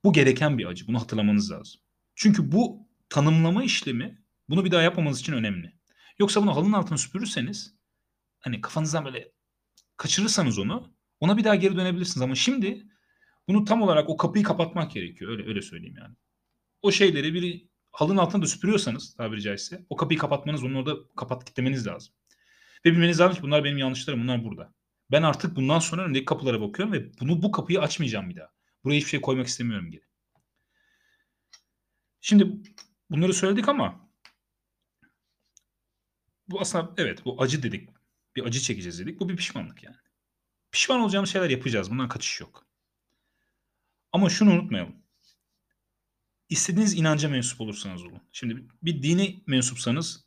Bu 0.04 0.12
gereken 0.12 0.58
bir 0.58 0.66
acı. 0.66 0.86
Bunu 0.86 1.00
hatırlamanız 1.00 1.50
lazım. 1.50 1.80
Çünkü 2.14 2.52
bu 2.52 2.88
tanımlama 3.08 3.64
işlemi 3.64 4.22
bunu 4.48 4.64
bir 4.64 4.70
daha 4.70 4.82
yapmamanız 4.82 5.20
için 5.20 5.32
önemli. 5.32 5.72
Yoksa 6.18 6.42
bunu 6.42 6.56
halının 6.56 6.72
altına 6.72 6.98
süpürürseniz 6.98 7.74
hani 8.40 8.60
kafanızdan 8.60 9.04
böyle 9.04 9.32
kaçırırsanız 9.96 10.58
onu 10.58 10.94
ona 11.20 11.36
bir 11.36 11.44
daha 11.44 11.54
geri 11.54 11.76
dönebilirsiniz. 11.76 12.22
Ama 12.22 12.34
şimdi 12.34 12.86
bunu 13.48 13.64
tam 13.64 13.82
olarak 13.82 14.08
o 14.08 14.16
kapıyı 14.16 14.44
kapatmak 14.44 14.92
gerekiyor. 14.92 15.30
Öyle 15.30 15.48
öyle 15.48 15.62
söyleyeyim 15.62 15.96
yani. 15.98 16.14
O 16.82 16.92
şeyleri 16.92 17.34
bir 17.34 17.68
halının 17.92 18.18
altına 18.18 18.42
da 18.42 18.46
süpürüyorsanız 18.46 19.14
tabiri 19.14 19.42
caizse 19.42 19.86
o 19.90 19.96
kapıyı 19.96 20.20
kapatmanız 20.20 20.64
onu 20.64 20.78
orada 20.78 20.96
kapat 21.16 21.44
kitlemeniz 21.44 21.86
lazım. 21.86 22.14
Ve 22.84 22.92
bilmeniz 22.92 23.20
lazım 23.20 23.36
ki 23.36 23.42
bunlar 23.42 23.64
benim 23.64 23.78
yanlışlarım 23.78 24.22
bunlar 24.22 24.44
burada. 24.44 24.74
Ben 25.10 25.22
artık 25.22 25.56
bundan 25.56 25.78
sonra 25.78 26.04
önündeki 26.04 26.24
kapılara 26.24 26.60
bakıyorum 26.60 26.94
ve 26.94 27.18
bunu 27.20 27.42
bu 27.42 27.52
kapıyı 27.52 27.80
açmayacağım 27.80 28.30
bir 28.30 28.36
daha. 28.36 28.50
Buraya 28.84 28.96
hiçbir 28.96 29.10
şey 29.10 29.20
koymak 29.20 29.46
istemiyorum 29.46 29.90
geri. 29.90 30.04
Şimdi 32.20 32.72
bunları 33.10 33.34
söyledik 33.34 33.68
ama 33.68 34.08
bu 36.48 36.60
aslında 36.60 36.94
evet 36.96 37.24
bu 37.24 37.42
acı 37.42 37.62
dedik. 37.62 37.88
Bir 38.36 38.44
acı 38.44 38.60
çekeceğiz 38.60 38.98
dedik. 38.98 39.20
Bu 39.20 39.28
bir 39.28 39.36
pişmanlık 39.36 39.82
yani. 39.82 39.96
Pişman 40.72 41.00
olacağımız 41.00 41.30
şeyler 41.30 41.50
yapacağız. 41.50 41.90
Bundan 41.90 42.08
kaçış 42.08 42.40
yok. 42.40 42.66
Ama 44.12 44.30
şunu 44.30 44.52
unutmayalım. 44.52 44.96
İstediğiniz 46.48 46.94
inanca 46.94 47.28
mensup 47.28 47.60
olursanız 47.60 48.04
olun. 48.04 48.22
Şimdi 48.32 48.68
bir 48.82 49.02
dini 49.02 49.42
mensupsanız 49.46 50.24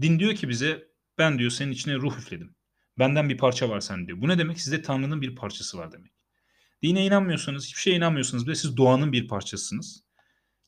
din 0.00 0.18
diyor 0.18 0.34
ki 0.34 0.48
bize 0.48 0.88
ben 1.18 1.38
diyor 1.38 1.50
senin 1.50 1.72
içine 1.72 1.94
ruh 1.94 2.18
üfledim. 2.18 2.54
Benden 2.98 3.28
bir 3.28 3.38
parça 3.38 3.68
var 3.68 3.80
sen 3.80 4.06
diyor. 4.06 4.20
Bu 4.20 4.28
ne 4.28 4.38
demek? 4.38 4.60
Sizde 4.60 4.82
Tanrı'nın 4.82 5.22
bir 5.22 5.36
parçası 5.36 5.78
var 5.78 5.92
demek. 5.92 6.12
Dine 6.82 7.06
inanmıyorsanız, 7.06 7.66
hiçbir 7.66 7.80
şeye 7.80 7.96
inanmıyorsanız 7.96 8.46
bile 8.46 8.54
siz 8.54 8.76
doğanın 8.76 9.12
bir 9.12 9.28
parçasısınız. 9.28 10.04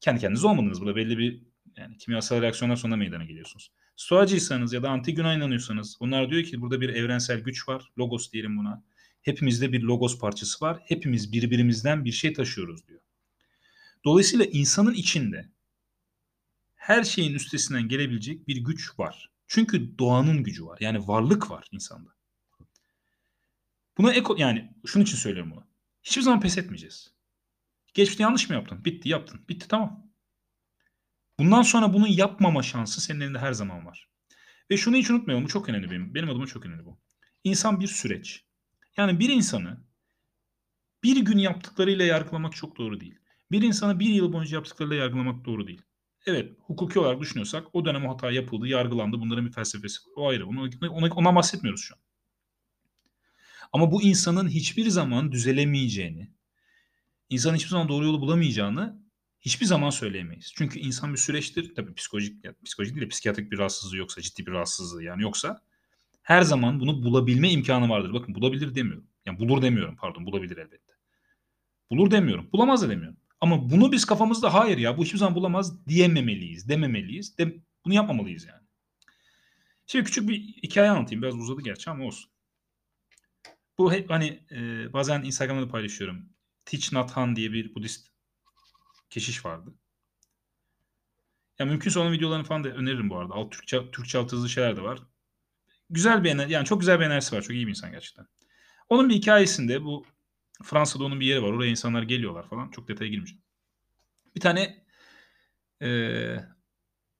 Kendi 0.01 0.21
kendiniz 0.21 0.45
olmadınız. 0.45 0.81
Bu 0.81 0.87
da 0.87 0.97
belli 0.97 1.19
bir 1.19 1.43
yani 1.77 1.97
kimyasal 1.99 2.43
reaksiyonlar 2.43 2.77
sonra 2.77 2.97
meydana 2.97 3.25
geliyorsunuz. 3.25 3.71
Stoacıysanız 3.97 4.73
ya 4.73 4.83
da 4.83 4.91
antik 4.91 5.19
Yunan 5.19 5.37
inanıyorsanız 5.37 5.97
onlar 6.01 6.31
diyor 6.31 6.45
ki 6.45 6.61
burada 6.61 6.81
bir 6.81 6.89
evrensel 6.89 7.41
güç 7.41 7.69
var. 7.69 7.93
Logos 7.99 8.33
diyelim 8.33 8.59
buna. 8.59 8.85
Hepimizde 9.23 9.73
bir 9.73 9.83
logos 9.83 10.19
parçası 10.19 10.65
var. 10.65 10.83
Hepimiz 10.85 11.33
birbirimizden 11.33 12.05
bir 12.05 12.13
şey 12.13 12.33
taşıyoruz 12.33 12.89
diyor. 12.89 13.01
Dolayısıyla 14.05 14.45
insanın 14.45 14.95
içinde 14.95 15.51
her 16.75 17.05
şeyin 17.05 17.35
üstesinden 17.35 17.89
gelebilecek 17.89 18.49
bir 18.49 18.57
güç 18.57 18.99
var. 18.99 19.31
Çünkü 19.47 19.99
doğanın 19.99 20.43
gücü 20.43 20.67
var. 20.67 20.79
Yani 20.81 21.09
varlık 21.09 21.51
var 21.51 21.69
insanda. 21.73 22.11
Buna 23.99 24.13
eko 24.13 24.37
yani 24.39 24.75
şunun 24.87 25.05
için 25.05 25.17
söylüyorum 25.17 25.53
bunu. 25.53 25.67
Hiçbir 26.03 26.23
zaman 26.23 26.41
pes 26.41 26.59
etmeyeceğiz. 26.59 27.15
Geçmişte 27.95 28.23
yanlış 28.23 28.49
mı 28.49 28.55
yaptın? 28.55 28.85
Bitti 28.85 29.09
yaptın. 29.09 29.41
Bitti 29.49 29.69
tamam. 29.69 30.06
Bundan 31.39 31.63
sonra 31.63 31.93
bunu 31.93 32.09
yapmama 32.09 32.63
şansı 32.63 33.01
senin 33.01 33.21
elinde 33.21 33.39
her 33.39 33.53
zaman 33.53 33.87
var. 33.87 34.09
Ve 34.71 34.77
şunu 34.77 34.97
hiç 34.97 35.11
unutmayalım. 35.11 35.45
Bu 35.45 35.49
çok 35.49 35.69
önemli 35.69 35.91
benim. 35.91 36.15
Benim 36.15 36.31
adıma 36.31 36.47
çok 36.47 36.67
önemli 36.67 36.85
bu. 36.85 37.01
İnsan 37.45 37.81
bir 37.81 37.87
süreç. 37.87 38.45
Yani 38.97 39.21
bir 39.21 39.29
insanı 39.29 39.85
bir 41.05 41.17
gün 41.17 41.39
yaptıklarıyla 41.39 42.05
yargılamak 42.05 42.57
çok 42.57 42.79
doğru 42.79 43.01
değil. 43.01 43.19
Bir 43.51 43.63
insanı 43.63 44.01
bir 44.01 44.09
yıl 44.09 44.33
boyunca 44.33 44.57
yaptıklarıyla 44.57 44.97
yargılamak 44.97 45.45
doğru 45.45 45.67
değil. 45.67 45.83
Evet 46.27 46.53
hukuki 46.61 46.99
olarak 46.99 47.21
düşünüyorsak 47.21 47.67
o 47.73 47.85
dönem 47.85 48.07
o 48.07 48.15
hata 48.15 48.31
yapıldı, 48.31 48.69
yargılandı. 48.69 49.21
Bunların 49.21 49.47
bir 49.47 49.53
felsefesi 49.53 50.01
var. 50.01 50.13
O 50.17 50.29
ayrı. 50.29 50.47
Ona, 50.47 50.71
ona, 50.91 51.15
ona 51.15 51.35
bahsetmiyoruz 51.35 51.83
şu 51.83 51.95
an. 51.95 52.01
Ama 53.73 53.93
bu 53.93 54.03
insanın 54.03 54.49
hiçbir 54.49 54.89
zaman 54.89 55.33
düzelemeyeceğini, 55.33 56.31
insanın 57.29 57.57
hiçbir 57.57 57.71
zaman 57.71 57.89
doğru 57.89 58.05
yolu 58.05 58.21
bulamayacağını 58.21 59.06
hiçbir 59.47 59.67
zaman 59.67 59.91
söyleyemeyiz. 59.91 60.53
Çünkü 60.57 60.79
insan 60.79 61.13
bir 61.13 61.19
süreçtir. 61.19 61.75
Tabii 61.75 61.95
psikolojik, 61.95 62.45
yani 62.45 62.57
psikolojik 62.65 62.95
değil 62.95 63.07
de 63.07 63.09
psikiyatrik 63.09 63.53
bir 63.53 63.59
rahatsızlığı 63.59 63.97
yoksa, 63.97 64.21
ciddi 64.21 64.47
bir 64.47 64.53
rahatsızlığı 64.53 65.03
yani 65.03 65.23
yoksa 65.23 65.61
her 66.23 66.43
zaman 66.43 66.81
bunu 66.81 67.03
bulabilme 67.03 67.51
imkanı 67.51 67.89
vardır. 67.89 68.13
Bakın 68.13 68.35
bulabilir 68.35 68.75
demiyorum. 68.75 69.07
Yani 69.27 69.39
bulur 69.39 69.63
demiyorum 69.63 69.97
pardon 69.97 70.27
bulabilir 70.27 70.57
elbette. 70.57 70.93
Bulur 71.91 72.11
demiyorum. 72.11 72.49
Bulamaz 72.53 72.83
da 72.83 72.91
demiyorum. 72.91 73.19
Ama 73.41 73.71
bunu 73.71 73.93
biz 73.93 74.05
kafamızda 74.05 74.55
hayır 74.55 74.79
ya 74.79 74.99
bu 74.99 75.05
hiçbir 75.05 75.19
zaman 75.19 75.35
bulamaz 75.35 75.87
diyememeliyiz, 75.87 76.69
dememeliyiz. 76.69 77.39
De, 77.39 77.57
bunu 77.85 77.95
yapmamalıyız 77.95 78.45
yani. 78.45 78.67
Şimdi 79.87 80.05
küçük 80.05 80.29
bir 80.29 80.39
hikaye 80.39 80.91
anlatayım. 80.91 81.23
Biraz 81.23 81.37
uzadı 81.37 81.63
gerçi 81.63 81.91
ama 81.91 82.05
olsun. 82.05 82.31
Bu 83.79 83.93
hep 83.93 84.11
hani 84.11 84.41
e, 84.51 84.93
bazen 84.93 85.23
Instagram'da 85.23 85.63
da 85.63 85.69
paylaşıyorum. 85.69 86.29
Thich 86.65 86.93
Nhat 86.93 87.11
Hanh 87.11 87.37
diye 87.37 87.53
bir 87.53 87.75
Budist 87.75 88.16
keşiş 89.17 89.45
vardı. 89.45 89.75
Ya 91.59 91.67
mümkünse 91.67 91.99
onun 92.01 92.13
videolarını 92.13 92.45
falan 92.45 92.65
da 92.65 92.69
öneririm 92.69 93.11
bu 93.11 93.19
arada. 93.19 93.35
Alt 93.35 93.53
Türkçe, 93.53 93.91
Türkçe 93.91 94.19
alt 94.19 94.33
hızlı 94.33 94.49
şeyler 94.49 94.77
de 94.77 94.83
var. 94.83 94.99
Güzel 95.91 96.25
bir 96.25 96.31
enerji, 96.31 96.53
yani 96.53 96.65
çok 96.65 96.81
güzel 96.81 97.01
bir 97.01 97.05
enerjisi 97.05 97.37
var. 97.37 97.43
Çok 97.43 97.51
iyi 97.51 97.67
bir 97.67 97.71
insan 97.71 97.93
gerçekten. 97.93 98.27
Onun 98.89 99.09
bir 99.09 99.15
hikayesinde 99.15 99.85
bu 99.85 100.07
Fransa'da 100.63 101.05
onun 101.05 101.21
bir 101.21 101.27
yeri 101.27 101.43
var. 101.43 101.53
Oraya 101.53 101.71
insanlar 101.71 102.03
geliyorlar 102.03 102.49
falan. 102.49 102.71
Çok 102.71 102.89
detaya 102.89 103.11
girmeyeceğim. 103.11 103.43
Bir 104.35 104.41
tane 104.41 104.85
e, 105.83 105.89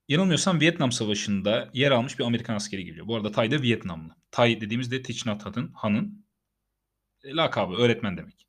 yanılmıyorsam 0.07 0.59
Vietnam 0.61 0.91
Savaşı'nda 0.91 1.69
yer 1.73 1.91
almış 1.91 2.19
bir 2.19 2.23
Amerikan 2.23 2.55
askeri 2.55 2.85
geliyor. 2.85 3.07
Bu 3.07 3.15
arada 3.15 3.31
Tay 3.31 3.51
da 3.51 3.61
Vietnamlı. 3.61 4.15
Tay 4.31 4.61
dediğimizde 4.61 5.01
Thich 5.01 5.25
Nhat 5.25 5.45
Hanh'ın 5.73 6.25
e, 7.23 7.35
lakabı, 7.35 7.73
öğretmen 7.73 8.17
demek. 8.17 8.46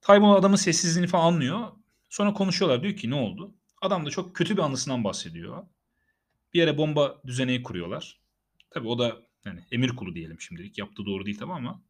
Tay 0.00 0.22
bu 0.22 0.36
adamın 0.36 0.56
sessizliğini 0.56 1.08
falan 1.08 1.26
anlıyor. 1.26 1.72
Sonra 2.08 2.32
konuşuyorlar. 2.32 2.82
Diyor 2.82 2.96
ki 2.96 3.10
ne 3.10 3.14
oldu? 3.14 3.54
Adam 3.82 4.06
da 4.06 4.10
çok 4.10 4.36
kötü 4.36 4.56
bir 4.56 4.62
anısından 4.62 5.04
bahsediyor. 5.04 5.66
Bir 6.54 6.58
yere 6.58 6.78
bomba 6.78 7.22
düzeneği 7.26 7.62
kuruyorlar. 7.62 8.20
Tabii 8.70 8.88
o 8.88 8.98
da 8.98 9.16
yani 9.44 9.64
emir 9.72 9.96
kulu 9.96 10.14
diyelim 10.14 10.40
şimdilik. 10.40 10.78
Yaptığı 10.78 11.06
doğru 11.06 11.26
değil 11.26 11.38
tabii 11.38 11.52
ama 11.52 11.82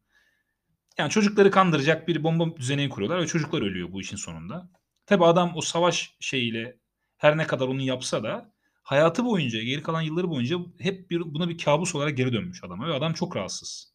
yani 0.98 1.10
çocukları 1.10 1.50
kandıracak 1.50 2.08
bir 2.08 2.24
bomba 2.24 2.56
düzeneği 2.56 2.88
kuruyorlar 2.88 3.22
ve 3.22 3.26
çocuklar 3.26 3.62
ölüyor 3.62 3.92
bu 3.92 4.00
işin 4.00 4.16
sonunda. 4.16 4.70
Tabi 5.06 5.24
adam 5.24 5.52
o 5.54 5.60
savaş 5.60 6.16
şeyiyle 6.20 6.78
her 7.16 7.36
ne 7.36 7.46
kadar 7.46 7.68
onu 7.68 7.82
yapsa 7.82 8.22
da 8.22 8.52
hayatı 8.82 9.24
boyunca, 9.24 9.62
geri 9.62 9.82
kalan 9.82 10.02
yılları 10.02 10.30
boyunca 10.30 10.58
hep 10.78 11.10
bir, 11.10 11.34
buna 11.34 11.48
bir 11.48 11.58
kabus 11.58 11.94
olarak 11.94 12.16
geri 12.16 12.32
dönmüş 12.32 12.64
adama 12.64 12.88
ve 12.88 12.94
adam 12.94 13.12
çok 13.12 13.36
rahatsız. 13.36 13.94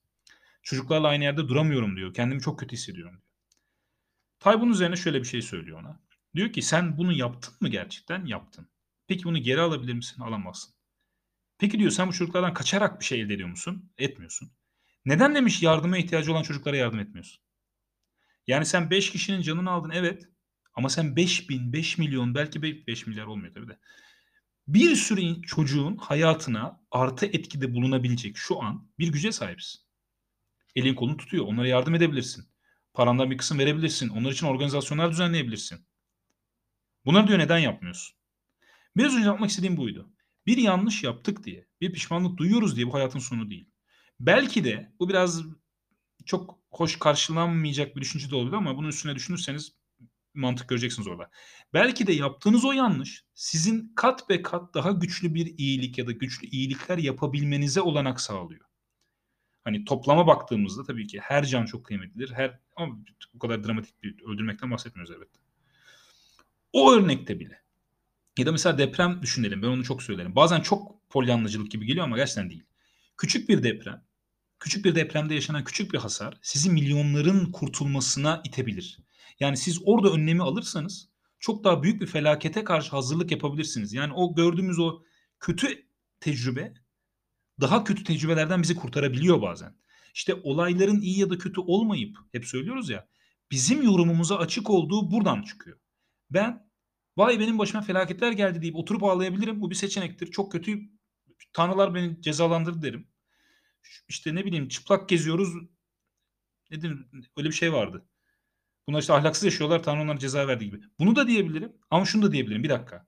Çocuklarla 0.64 1.08
aynı 1.08 1.24
yerde 1.24 1.48
duramıyorum 1.48 1.96
diyor. 1.96 2.14
Kendimi 2.14 2.42
çok 2.42 2.60
kötü 2.60 2.74
hissediyorum 2.74 3.12
diyor. 3.12 3.33
Tay 4.44 4.62
bunun 4.62 4.72
üzerine 4.72 4.96
şöyle 4.96 5.20
bir 5.20 5.28
şey 5.28 5.42
söylüyor 5.42 5.80
ona. 5.80 6.00
Diyor 6.36 6.54
ki 6.54 6.62
sen 6.62 6.98
bunu 6.98 7.14
yaptın 7.14 7.54
mı 7.62 7.70
gerçekten? 7.70 8.26
Yaptın. 8.26 8.70
Peki 9.08 9.24
bunu 9.24 9.38
geri 9.38 9.62
alabilir 9.62 9.94
misin? 9.94 10.22
Alamazsın. 10.22 10.74
Peki 11.58 11.80
diyor 11.80 11.92
sen 11.92 12.08
bu 12.08 12.14
çocuklardan 12.14 12.54
kaçarak 12.54 13.00
bir 13.00 13.06
şey 13.06 13.22
elde 13.22 13.34
ediyor 13.34 13.50
musun? 13.50 13.92
Etmiyorsun. 13.98 14.52
Neden 15.06 15.36
demiş 15.36 15.64
yardıma 15.64 15.98
ihtiyacı 15.98 16.32
olan 16.32 16.44
çocuklara 16.44 16.78
yardım 16.78 17.00
etmiyorsun? 17.00 17.44
Yani 18.48 18.66
sen 18.66 18.90
5 18.90 19.12
kişinin 19.12 19.42
canını 19.42 19.72
aldın 19.72 19.92
evet. 19.94 20.28
Ama 20.74 20.90
sen 20.90 21.16
5 21.16 21.50
bin, 21.50 21.74
5 21.74 21.98
milyon 21.98 22.36
belki 22.36 22.88
5 22.88 23.08
milyar 23.08 23.26
olmuyor 23.26 23.54
tabii 23.54 23.68
de. 23.68 23.80
Bir 24.68 24.96
sürü 24.96 25.42
çocuğun 25.42 25.98
hayatına 25.98 26.82
artı 26.92 27.26
etkide 27.26 27.74
bulunabilecek 27.74 28.38
şu 28.38 28.64
an 28.64 28.90
bir 29.00 29.12
güce 29.12 29.32
sahipsin. 29.32 29.82
Elin 30.76 30.96
kolunu 30.96 31.18
tutuyor. 31.18 31.46
Onlara 31.46 31.68
yardım 31.68 31.96
edebilirsin. 31.96 32.53
Parandan 32.94 33.32
bir 33.32 33.38
kısım 33.38 33.60
verebilirsin. 33.60 34.10
Onlar 34.10 34.32
için 34.32 34.48
organizasyonlar 34.48 35.12
düzenleyebilirsin. 35.12 35.88
Bunları 37.06 37.28
diyor 37.28 37.40
neden 37.40 37.58
yapmıyorsun? 37.58 38.16
Biraz 38.98 39.16
önce 39.16 39.26
yapmak 39.26 39.50
istediğim 39.50 39.78
buydu. 39.78 40.14
Bir 40.46 40.58
yanlış 40.58 41.04
yaptık 41.04 41.44
diye, 41.44 41.68
bir 41.82 41.94
pişmanlık 41.94 42.38
duyuyoruz 42.38 42.76
diye 42.76 42.88
bu 42.88 42.94
hayatın 42.94 43.20
sonu 43.20 43.50
değil. 43.50 43.70
Belki 44.20 44.64
de 44.64 44.94
bu 45.00 45.10
biraz 45.10 45.42
çok 46.26 46.60
hoş 46.72 47.00
karşılanmayacak 47.00 47.96
bir 47.96 48.02
düşünce 48.02 48.32
de 48.32 48.36
olabilir 48.36 48.58
ama 48.58 48.78
bunun 48.78 48.88
üstüne 48.88 49.16
düşünürseniz 49.16 49.76
mantık 50.34 50.70
göreceksiniz 50.70 51.08
orada. 51.08 51.30
Belki 51.74 52.08
de 52.08 52.14
yaptığınız 52.14 52.66
o 52.66 52.72
yanlış 52.72 53.26
sizin 53.34 53.96
kat 53.96 54.30
be 54.30 54.42
kat 54.42 54.74
daha 54.74 54.92
güçlü 54.92 55.34
bir 55.34 55.58
iyilik 55.58 55.98
ya 55.98 56.08
da 56.08 56.12
güçlü 56.12 56.48
iyilikler 56.48 56.98
yapabilmenize 56.98 57.82
olanak 57.82 58.22
sağlıyor. 58.22 58.66
Hani 59.64 59.86
toplama 59.86 60.28
baktığımızda 60.28 60.84
tabii 60.84 61.08
ki 61.08 61.20
her 61.20 61.46
can 61.46 61.66
çok 61.66 61.86
kıymetlidir. 61.86 62.32
Her 62.32 62.60
ama 62.76 62.98
bu 63.34 63.40
kadar 63.40 63.64
dramatik 63.64 64.04
bir 64.04 64.22
öldürmekten 64.22 64.72
bahsetmiyoruz 64.72 65.16
elbette. 65.16 65.40
O 66.74 66.94
örnekte 66.94 67.40
bile 67.40 67.64
ya 68.38 68.46
da 68.46 68.52
mesela 68.52 68.78
deprem 68.78 69.22
düşünelim. 69.22 69.62
Ben 69.62 69.68
onu 69.68 69.84
çok 69.84 70.04
söylerim. 70.04 70.36
Bazen 70.36 70.62
çok 70.62 71.10
polyanlacılık 71.10 71.72
gibi 71.72 71.86
geliyor 71.86 72.06
ama 72.06 72.18
gerçekten 72.18 72.50
değil. 72.50 72.64
Küçük 73.18 73.50
bir 73.50 73.64
deprem, 73.64 74.04
küçük 74.60 74.86
bir 74.86 74.96
depremde 74.96 75.34
yaşanan 75.34 75.64
küçük 75.64 75.94
bir 75.94 75.98
hasar 75.98 76.38
sizi 76.42 76.70
milyonların 76.70 77.52
kurtulmasına 77.52 78.42
itebilir. 78.46 79.00
Yani 79.40 79.58
siz 79.58 79.82
orada 79.86 80.10
önlemi 80.10 80.44
alırsanız 80.44 81.10
çok 81.40 81.64
daha 81.64 81.84
büyük 81.84 82.02
bir 82.02 82.08
felakete 82.08 82.64
karşı 82.64 82.92
hazırlık 82.92 83.32
yapabilirsiniz. 83.32 83.94
Yani 83.94 84.14
o 84.14 84.36
gördüğümüz 84.36 84.80
o 84.80 85.04
kötü 85.40 85.68
tecrübe 86.20 86.74
daha 87.62 87.84
kötü 87.84 88.04
tecrübelerden 88.04 88.62
bizi 88.62 88.76
kurtarabiliyor 88.76 89.42
bazen. 89.42 89.76
İşte 90.14 90.34
olayların 90.34 91.02
iyi 91.02 91.20
ya 91.20 91.30
da 91.30 91.38
kötü 91.38 91.62
olmayıp 91.62 92.18
hep 92.32 92.46
söylüyoruz 92.46 92.90
ya 92.90 93.08
bizim 93.52 93.82
yorumumuza 93.82 94.38
açık 94.38 94.70
olduğu 94.70 95.12
buradan 95.12 95.42
çıkıyor. 95.42 95.80
Ben 96.30 96.70
vay 97.18 97.40
benim 97.40 97.60
başıma 97.60 97.84
felaketler 97.84 98.32
geldi 98.32 98.62
deyip 98.62 98.76
oturup 98.76 99.04
ağlayabilirim. 99.04 99.62
Bu 99.62 99.70
bir 99.70 99.76
seçenektir. 99.76 100.32
Çok 100.32 100.52
kötü 100.52 100.80
tanrılar 101.54 101.96
beni 101.96 102.22
cezalandırdı 102.22 102.82
derim. 102.82 103.08
İşte 104.08 104.36
ne 104.36 104.46
bileyim 104.46 104.68
çıplak 104.68 105.10
geziyoruz. 105.10 105.54
Nedir? 106.72 106.98
Öyle 107.38 107.50
bir 107.50 107.54
şey 107.54 107.74
vardı. 107.74 108.06
Bunlar 108.88 109.02
işte 109.02 109.14
ahlaksız 109.14 109.44
yaşıyorlar. 109.44 109.84
Tanrı 109.84 110.02
onlara 110.02 110.20
ceza 110.20 110.48
verdi 110.48 110.66
gibi. 110.66 110.80
Bunu 111.00 111.16
da 111.16 111.28
diyebilirim. 111.28 111.74
Ama 111.90 112.06
şunu 112.06 112.24
da 112.24 112.32
diyebilirim. 112.32 112.64
Bir 112.64 112.70
dakika. 112.70 113.08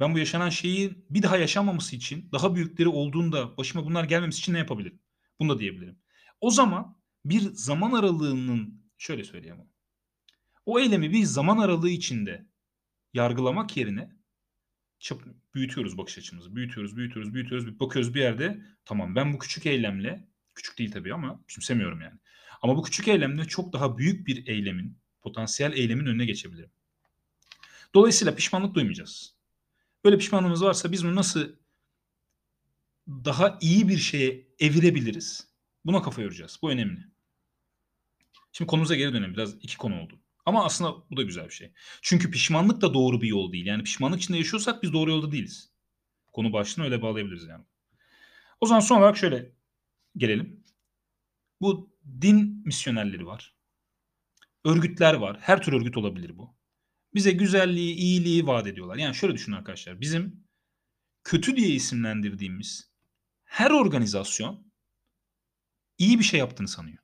Ben 0.00 0.14
bu 0.14 0.18
yaşanan 0.18 0.48
şeyi 0.48 1.04
bir 1.10 1.22
daha 1.22 1.36
yaşanmaması 1.36 1.96
için 1.96 2.28
daha 2.32 2.54
büyükleri 2.54 2.88
olduğunda 2.88 3.56
başıma 3.56 3.84
bunlar 3.84 4.04
gelmemesi 4.04 4.38
için 4.38 4.54
ne 4.54 4.58
yapabilirim? 4.58 5.00
Bunu 5.40 5.54
da 5.54 5.58
diyebilirim. 5.58 5.98
O 6.40 6.50
zaman 6.50 6.96
bir 7.24 7.40
zaman 7.40 7.92
aralığının 7.92 8.82
şöyle 8.98 9.24
söyleyeyim. 9.24 9.56
O 10.66 10.80
eylemi 10.80 11.12
bir 11.12 11.24
zaman 11.24 11.58
aralığı 11.58 11.90
içinde 11.90 12.46
yargılamak 13.14 13.76
yerine 13.76 14.16
çap 14.98 15.22
büyütüyoruz 15.54 15.98
bakış 15.98 16.18
açımızı. 16.18 16.56
Büyütüyoruz, 16.56 16.96
büyütüyoruz, 16.96 17.34
büyütüyoruz. 17.34 17.66
Bir 17.66 17.80
bakıyoruz 17.80 18.14
bir 18.14 18.20
yerde 18.20 18.62
tamam 18.84 19.14
ben 19.16 19.32
bu 19.32 19.38
küçük 19.38 19.66
eylemle 19.66 20.28
küçük 20.54 20.78
değil 20.78 20.92
tabii 20.92 21.14
ama 21.14 21.40
küçümsemiyorum 21.46 22.00
yani. 22.00 22.18
Ama 22.62 22.76
bu 22.76 22.82
küçük 22.82 23.08
eylemle 23.08 23.44
çok 23.44 23.72
daha 23.72 23.98
büyük 23.98 24.26
bir 24.26 24.46
eylemin, 24.46 24.98
potansiyel 25.20 25.72
eylemin 25.72 26.06
önüne 26.06 26.24
geçebilirim. 26.24 26.70
Dolayısıyla 27.94 28.34
pişmanlık 28.34 28.74
duymayacağız. 28.74 29.36
Böyle 30.04 30.18
pişmanlığımız 30.18 30.62
varsa 30.62 30.92
biz 30.92 31.04
bunu 31.04 31.14
nasıl 31.14 31.48
daha 33.08 33.58
iyi 33.60 33.88
bir 33.88 33.98
şeye 33.98 34.48
evirebiliriz? 34.58 35.48
Buna 35.84 36.02
kafa 36.02 36.22
yoracağız. 36.22 36.58
Bu 36.62 36.70
önemli. 36.70 37.00
Şimdi 38.52 38.68
konumuza 38.68 38.94
geri 38.94 39.12
dönelim. 39.12 39.32
Biraz 39.34 39.54
iki 39.54 39.76
konu 39.76 40.00
oldu. 40.02 40.20
Ama 40.46 40.64
aslında 40.64 41.10
bu 41.10 41.16
da 41.16 41.22
güzel 41.22 41.44
bir 41.44 41.54
şey. 41.54 41.72
Çünkü 42.02 42.30
pişmanlık 42.30 42.80
da 42.80 42.94
doğru 42.94 43.20
bir 43.20 43.28
yol 43.28 43.52
değil. 43.52 43.66
Yani 43.66 43.82
pişmanlık 43.82 44.20
içinde 44.20 44.38
yaşıyorsak 44.38 44.82
biz 44.82 44.92
doğru 44.92 45.10
yolda 45.10 45.32
değiliz. 45.32 45.72
Konu 46.32 46.52
başlığını 46.52 46.84
öyle 46.84 47.02
bağlayabiliriz 47.02 47.44
yani. 47.44 47.64
O 48.60 48.66
zaman 48.66 48.80
son 48.80 48.98
olarak 48.98 49.16
şöyle 49.16 49.52
gelelim. 50.16 50.64
Bu 51.60 51.96
din 52.20 52.62
misyonerleri 52.66 53.26
var. 53.26 53.54
Örgütler 54.64 55.14
var. 55.14 55.38
Her 55.40 55.62
tür 55.62 55.72
örgüt 55.72 55.96
olabilir 55.96 56.38
bu. 56.38 56.56
Bize 57.14 57.32
güzelliği, 57.32 57.94
iyiliği 57.94 58.46
vaat 58.46 58.66
ediyorlar. 58.66 58.96
Yani 58.96 59.14
şöyle 59.14 59.34
düşünün 59.34 59.56
arkadaşlar. 59.56 60.00
Bizim 60.00 60.44
kötü 61.24 61.56
diye 61.56 61.68
isimlendirdiğimiz 61.68 62.92
her 63.44 63.70
organizasyon 63.70 64.72
iyi 65.98 66.18
bir 66.18 66.24
şey 66.24 66.40
yaptığını 66.40 66.68
sanıyor. 66.68 66.98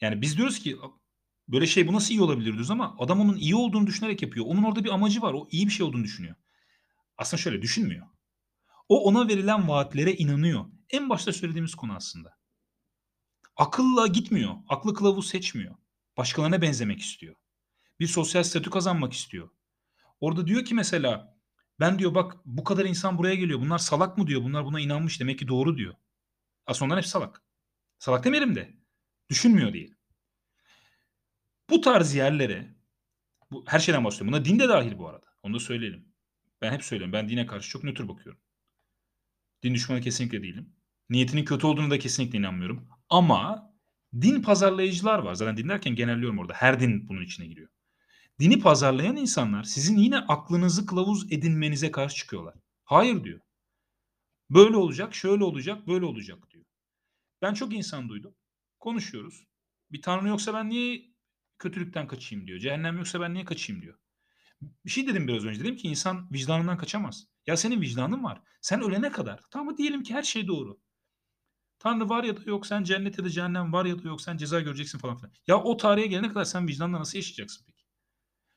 Yani 0.00 0.22
biz 0.22 0.36
diyoruz 0.36 0.58
ki 0.58 0.76
böyle 1.48 1.66
şey 1.66 1.88
bu 1.88 1.92
nasıl 1.92 2.10
iyi 2.10 2.20
olabilir 2.20 2.44
diyoruz 2.44 2.70
ama 2.70 2.96
adam 2.98 3.20
onun 3.20 3.36
iyi 3.36 3.54
olduğunu 3.54 3.86
düşünerek 3.86 4.22
yapıyor. 4.22 4.46
Onun 4.48 4.62
orada 4.62 4.84
bir 4.84 4.90
amacı 4.90 5.22
var. 5.22 5.32
O 5.34 5.48
iyi 5.50 5.66
bir 5.66 5.72
şey 5.72 5.86
olduğunu 5.86 6.04
düşünüyor. 6.04 6.36
Aslında 7.16 7.42
şöyle 7.42 7.62
düşünmüyor. 7.62 8.06
O 8.88 9.04
ona 9.04 9.28
verilen 9.28 9.68
vaatlere 9.68 10.12
inanıyor. 10.12 10.64
En 10.90 11.10
başta 11.10 11.32
söylediğimiz 11.32 11.74
konu 11.74 11.94
aslında. 11.94 12.38
Akılla 13.56 14.06
gitmiyor. 14.06 14.54
Aklı 14.68 14.94
kılavuz 14.94 15.28
seçmiyor. 15.28 15.76
Başkalarına 16.16 16.62
benzemek 16.62 17.00
istiyor. 17.00 17.34
Bir 18.00 18.06
sosyal 18.06 18.42
statü 18.42 18.70
kazanmak 18.70 19.12
istiyor. 19.12 19.48
Orada 20.20 20.46
diyor 20.46 20.64
ki 20.64 20.74
mesela 20.74 21.38
ben 21.80 21.98
diyor 21.98 22.14
bak 22.14 22.36
bu 22.44 22.64
kadar 22.64 22.84
insan 22.84 23.18
buraya 23.18 23.34
geliyor. 23.34 23.60
Bunlar 23.60 23.78
salak 23.78 24.18
mı 24.18 24.26
diyor. 24.26 24.42
Bunlar 24.44 24.64
buna 24.64 24.80
inanmış. 24.80 25.20
Demek 25.20 25.38
ki 25.38 25.48
doğru 25.48 25.76
diyor. 25.76 25.94
Aslında 26.66 26.86
onların 26.86 26.98
hepsi 26.98 27.10
salak. 27.10 27.42
Salak 27.98 28.24
demeyelim 28.24 28.54
de. 28.54 28.76
Düşünmüyor 29.30 29.72
değil. 29.72 29.94
Bu 31.70 31.80
tarz 31.80 32.14
yerlere 32.14 32.74
bu 33.50 33.64
her 33.68 33.78
şeyden 33.78 34.04
bahsediyorum. 34.04 34.32
Buna 34.32 34.44
din 34.44 34.58
de 34.58 34.68
dahil 34.68 34.98
bu 34.98 35.08
arada. 35.08 35.26
Onu 35.42 35.54
da 35.54 35.58
söyleyelim. 35.58 36.08
Ben 36.62 36.72
hep 36.72 36.84
söylüyorum. 36.84 37.12
Ben 37.12 37.28
dine 37.28 37.46
karşı 37.46 37.68
çok 37.70 37.84
nötr 37.84 38.08
bakıyorum. 38.08 38.42
Din 39.62 39.74
düşmanı 39.74 40.00
kesinlikle 40.00 40.42
değilim. 40.42 40.76
Niyetinin 41.10 41.44
kötü 41.44 41.66
olduğunu 41.66 41.90
da 41.90 41.98
kesinlikle 41.98 42.38
inanmıyorum. 42.38 42.88
Ama 43.08 43.72
din 44.20 44.42
pazarlayıcılar 44.42 45.18
var. 45.18 45.34
Zaten 45.34 45.56
din 45.56 45.68
derken 45.68 45.94
genelliyorum 45.94 46.38
orada. 46.38 46.52
Her 46.52 46.80
din 46.80 47.08
bunun 47.08 47.22
içine 47.22 47.46
giriyor. 47.46 47.68
Dini 48.40 48.60
pazarlayan 48.60 49.16
insanlar 49.16 49.62
sizin 49.62 49.96
yine 49.96 50.18
aklınızı 50.18 50.86
kılavuz 50.86 51.32
edinmenize 51.32 51.90
karşı 51.90 52.16
çıkıyorlar. 52.16 52.54
Hayır 52.84 53.24
diyor. 53.24 53.40
Böyle 54.50 54.76
olacak, 54.76 55.14
şöyle 55.14 55.44
olacak, 55.44 55.86
böyle 55.86 56.04
olacak 56.04 56.50
diyor. 56.50 56.64
Ben 57.42 57.54
çok 57.54 57.74
insan 57.74 58.08
duydum. 58.08 58.34
Konuşuyoruz. 58.78 59.44
Bir 59.92 60.02
tanrı 60.02 60.28
yoksa 60.28 60.54
ben 60.54 60.68
niye 60.68 61.02
kötülükten 61.58 62.06
kaçayım 62.06 62.46
diyor. 62.46 62.58
Cehennem 62.58 62.96
yoksa 62.96 63.20
ben 63.20 63.34
niye 63.34 63.44
kaçayım 63.44 63.82
diyor. 63.82 63.98
Bir 64.84 64.90
şey 64.90 65.06
dedim 65.06 65.28
biraz 65.28 65.44
önce. 65.44 65.60
Dedim 65.60 65.76
ki 65.76 65.88
insan 65.88 66.30
vicdanından 66.32 66.78
kaçamaz. 66.78 67.26
Ya 67.46 67.56
senin 67.56 67.80
vicdanın 67.80 68.24
var. 68.24 68.42
Sen 68.60 68.82
ölene 68.82 69.12
kadar. 69.12 69.40
Tamam 69.50 69.76
diyelim 69.76 70.02
ki 70.02 70.14
her 70.14 70.22
şey 70.22 70.46
doğru. 70.46 70.80
Tanrı 71.78 72.08
var 72.08 72.24
ya 72.24 72.36
da 72.36 72.40
yok 72.46 72.66
sen 72.66 72.84
cennet 72.84 73.18
ya 73.18 73.24
da 73.24 73.30
cehennem 73.30 73.72
var 73.72 73.84
ya 73.84 74.02
da 74.04 74.08
yok 74.08 74.20
sen 74.20 74.36
ceza 74.36 74.60
göreceksin 74.60 74.98
falan 74.98 75.16
filan. 75.16 75.32
Ya 75.46 75.62
o 75.62 75.76
tarihe 75.76 76.06
gelene 76.06 76.28
kadar 76.28 76.44
sen 76.44 76.68
vicdanla 76.68 77.00
nasıl 77.00 77.18
yaşayacaksın 77.18 77.64
peki? 77.66 77.77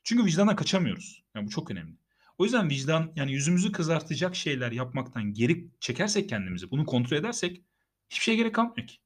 Çünkü 0.04 0.26
vicdandan 0.26 0.56
kaçamıyoruz. 0.56 1.24
Yani 1.36 1.46
bu 1.46 1.50
çok 1.50 1.72
önemli. 1.72 1.98
O 2.38 2.44
yüzden 2.44 2.70
vicdan 2.70 3.12
yani 3.16 3.32
yüzümüzü 3.32 3.72
kızartacak 3.72 4.36
şeyler 4.36 4.72
yapmaktan 4.72 5.34
geri 5.34 5.68
çekersek 5.80 6.30
kendimizi, 6.30 6.72
bunu 6.72 6.86
kontrol 6.86 7.18
edersek 7.18 7.62
hiçbir 8.10 8.24
şeye 8.24 8.36
gerek 8.36 8.56
kalmıyor 8.56 8.88
ki. 8.88 8.98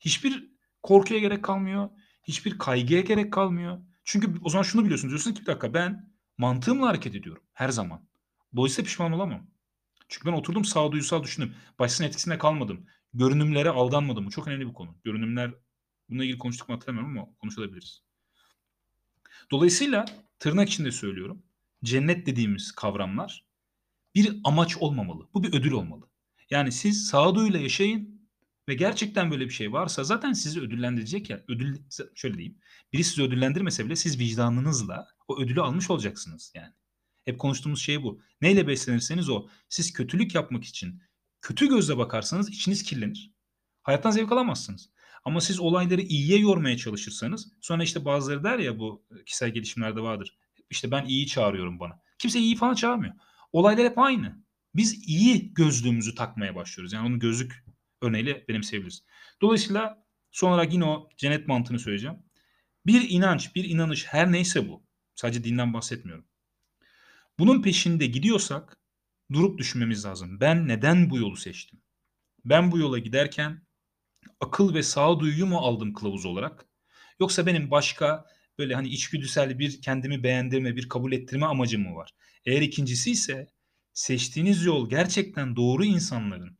Hiçbir 0.00 0.50
korkuya 0.82 1.20
gerek 1.20 1.44
kalmıyor. 1.44 1.90
Hiçbir 2.22 2.58
kaygıya 2.58 3.00
gerek 3.00 3.32
kalmıyor. 3.32 3.78
Çünkü 4.04 4.34
o 4.42 4.48
zaman 4.48 4.62
şunu 4.62 4.84
biliyorsunuz. 4.84 5.10
Diyorsun 5.10 5.32
ki 5.32 5.40
bir 5.40 5.46
dakika 5.46 5.74
ben 5.74 6.12
mantığımla 6.38 6.86
hareket 6.86 7.14
ediyorum 7.14 7.42
her 7.52 7.68
zaman. 7.68 8.08
Dolayısıyla 8.56 8.86
pişman 8.86 9.12
olamam. 9.12 9.50
Çünkü 10.08 10.28
ben 10.28 10.32
oturdum 10.32 10.64
sağduyusal 10.64 11.22
düşündüm. 11.22 11.54
Başsının 11.78 12.08
etkisinde 12.08 12.38
kalmadım. 12.38 12.86
Görünümlere 13.14 13.70
aldanmadım. 13.70 14.26
Bu 14.26 14.30
çok 14.30 14.48
önemli 14.48 14.68
bir 14.68 14.72
konu. 14.72 14.98
Görünümler 15.04 15.54
bununla 16.08 16.24
ilgili 16.24 16.38
konuştuk 16.38 16.68
mu 16.68 16.74
hatırlamıyorum 16.74 17.18
ama 17.18 17.34
konuşabiliriz. 17.40 18.07
Dolayısıyla 19.50 20.04
tırnak 20.38 20.68
içinde 20.68 20.92
söylüyorum. 20.92 21.42
Cennet 21.84 22.26
dediğimiz 22.26 22.72
kavramlar 22.72 23.44
bir 24.14 24.40
amaç 24.44 24.76
olmamalı. 24.76 25.28
Bu 25.34 25.42
bir 25.42 25.52
ödül 25.52 25.72
olmalı. 25.72 26.08
Yani 26.50 26.72
siz 26.72 27.06
sağduyuyla 27.06 27.60
yaşayın 27.60 28.28
ve 28.68 28.74
gerçekten 28.74 29.30
böyle 29.30 29.44
bir 29.44 29.50
şey 29.50 29.72
varsa 29.72 30.04
zaten 30.04 30.32
sizi 30.32 30.60
ödüllendirecek 30.60 31.30
ya. 31.30 31.44
Ödül 31.48 31.78
şöyle 32.14 32.34
diyeyim. 32.34 32.58
Biri 32.92 33.04
sizi 33.04 33.22
ödüllendirmese 33.22 33.86
bile 33.86 33.96
siz 33.96 34.18
vicdanınızla 34.18 35.08
o 35.28 35.40
ödülü 35.40 35.60
almış 35.60 35.90
olacaksınız 35.90 36.52
yani. 36.54 36.72
Hep 37.24 37.38
konuştuğumuz 37.38 37.80
şey 37.80 38.02
bu. 38.02 38.22
Neyle 38.40 38.66
beslenirseniz 38.66 39.28
o. 39.28 39.46
Siz 39.68 39.92
kötülük 39.92 40.34
yapmak 40.34 40.64
için 40.64 41.02
kötü 41.40 41.68
gözle 41.68 41.98
bakarsanız 41.98 42.48
içiniz 42.48 42.82
kirlenir. 42.82 43.32
Hayattan 43.82 44.10
zevk 44.10 44.32
alamazsınız. 44.32 44.90
Ama 45.28 45.40
siz 45.40 45.60
olayları 45.60 46.00
iyiye 46.00 46.38
yormaya 46.38 46.76
çalışırsanız 46.76 47.52
sonra 47.60 47.82
işte 47.82 48.04
bazıları 48.04 48.44
der 48.44 48.58
ya 48.58 48.78
bu 48.78 49.06
kişisel 49.26 49.50
gelişimlerde 49.50 50.00
vardır. 50.00 50.38
İşte 50.70 50.90
ben 50.90 51.04
iyi 51.04 51.26
çağırıyorum 51.26 51.80
bana. 51.80 52.00
Kimse 52.18 52.38
iyi 52.40 52.56
falan 52.56 52.74
çağırmıyor. 52.74 53.14
Olaylar 53.52 53.86
hep 53.86 53.98
aynı. 53.98 54.44
Biz 54.74 55.08
iyi 55.08 55.54
gözlüğümüzü 55.54 56.14
takmaya 56.14 56.54
başlıyoruz. 56.54 56.92
Yani 56.92 57.06
onu 57.08 57.18
gözlük 57.18 57.64
örneğiyle 58.02 58.44
benimseyebiliriz. 58.48 59.04
Dolayısıyla 59.42 60.06
son 60.32 60.52
olarak 60.52 60.72
yine 60.72 60.84
o 60.84 61.08
cennet 61.16 61.48
mantığını 61.48 61.78
söyleyeceğim. 61.78 62.16
Bir 62.86 63.10
inanç, 63.10 63.54
bir 63.54 63.64
inanış 63.64 64.06
her 64.06 64.32
neyse 64.32 64.68
bu. 64.68 64.86
Sadece 65.14 65.44
dinden 65.44 65.74
bahsetmiyorum. 65.74 66.24
Bunun 67.38 67.62
peşinde 67.62 68.06
gidiyorsak 68.06 68.80
durup 69.32 69.58
düşünmemiz 69.58 70.04
lazım. 70.04 70.40
Ben 70.40 70.68
neden 70.68 71.10
bu 71.10 71.18
yolu 71.18 71.36
seçtim? 71.36 71.80
Ben 72.44 72.72
bu 72.72 72.78
yola 72.78 72.98
giderken 72.98 73.67
akıl 74.40 74.74
ve 74.74 74.82
sağduyuyu 74.82 75.46
mu 75.46 75.58
aldım 75.58 75.92
kılavuz 75.94 76.26
olarak? 76.26 76.66
Yoksa 77.20 77.46
benim 77.46 77.70
başka 77.70 78.26
böyle 78.58 78.74
hani 78.74 78.88
içgüdüsel 78.88 79.58
bir 79.58 79.82
kendimi 79.82 80.22
beğendirme, 80.22 80.76
bir 80.76 80.88
kabul 80.88 81.12
ettirme 81.12 81.46
amacım 81.46 81.82
mı 81.82 81.94
var? 81.94 82.10
Eğer 82.46 82.62
ikincisi 82.62 83.10
ise 83.10 83.46
seçtiğiniz 83.92 84.64
yol 84.64 84.90
gerçekten 84.90 85.56
doğru 85.56 85.84
insanların, 85.84 86.58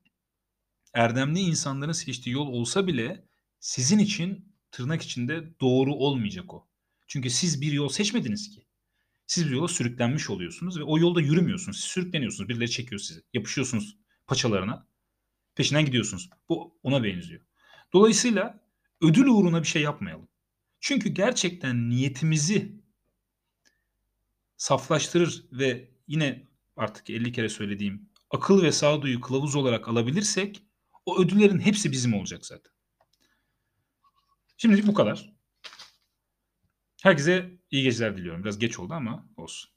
erdemli 0.94 1.40
insanların 1.40 1.92
seçtiği 1.92 2.34
yol 2.34 2.46
olsa 2.46 2.86
bile 2.86 3.24
sizin 3.60 3.98
için 3.98 4.54
tırnak 4.70 5.02
içinde 5.02 5.60
doğru 5.60 5.94
olmayacak 5.94 6.54
o. 6.54 6.68
Çünkü 7.06 7.30
siz 7.30 7.60
bir 7.60 7.72
yol 7.72 7.88
seçmediniz 7.88 8.50
ki. 8.50 8.64
Siz 9.26 9.46
bir 9.46 9.50
yola 9.50 9.68
sürüklenmiş 9.68 10.30
oluyorsunuz 10.30 10.78
ve 10.78 10.82
o 10.82 10.98
yolda 10.98 11.20
yürümüyorsunuz. 11.20 11.80
Siz 11.80 11.90
sürükleniyorsunuz. 11.90 12.48
Birileri 12.48 12.70
çekiyor 12.70 13.00
sizi. 13.00 13.22
Yapışıyorsunuz 13.34 13.96
paçalarına. 14.26 14.86
Peşinden 15.54 15.84
gidiyorsunuz. 15.84 16.30
Bu 16.48 16.78
ona 16.82 17.04
benziyor. 17.04 17.47
Dolayısıyla 17.92 18.60
ödül 19.00 19.26
uğruna 19.26 19.62
bir 19.62 19.66
şey 19.66 19.82
yapmayalım. 19.82 20.28
Çünkü 20.80 21.08
gerçekten 21.08 21.90
niyetimizi 21.90 22.82
saflaştırır 24.56 25.44
ve 25.52 25.90
yine 26.06 26.46
artık 26.76 27.10
50 27.10 27.32
kere 27.32 27.48
söylediğim 27.48 28.10
akıl 28.30 28.62
ve 28.62 28.72
sağduyu 28.72 29.20
kılavuz 29.20 29.56
olarak 29.56 29.88
alabilirsek 29.88 30.62
o 31.06 31.20
ödüllerin 31.20 31.60
hepsi 31.60 31.92
bizim 31.92 32.14
olacak 32.14 32.46
zaten. 32.46 32.72
Şimdilik 34.56 34.86
bu 34.86 34.94
kadar. 34.94 35.32
Herkese 37.02 37.58
iyi 37.70 37.82
geceler 37.82 38.16
diliyorum. 38.16 38.44
Biraz 38.44 38.58
geç 38.58 38.78
oldu 38.78 38.94
ama 38.94 39.28
olsun. 39.36 39.70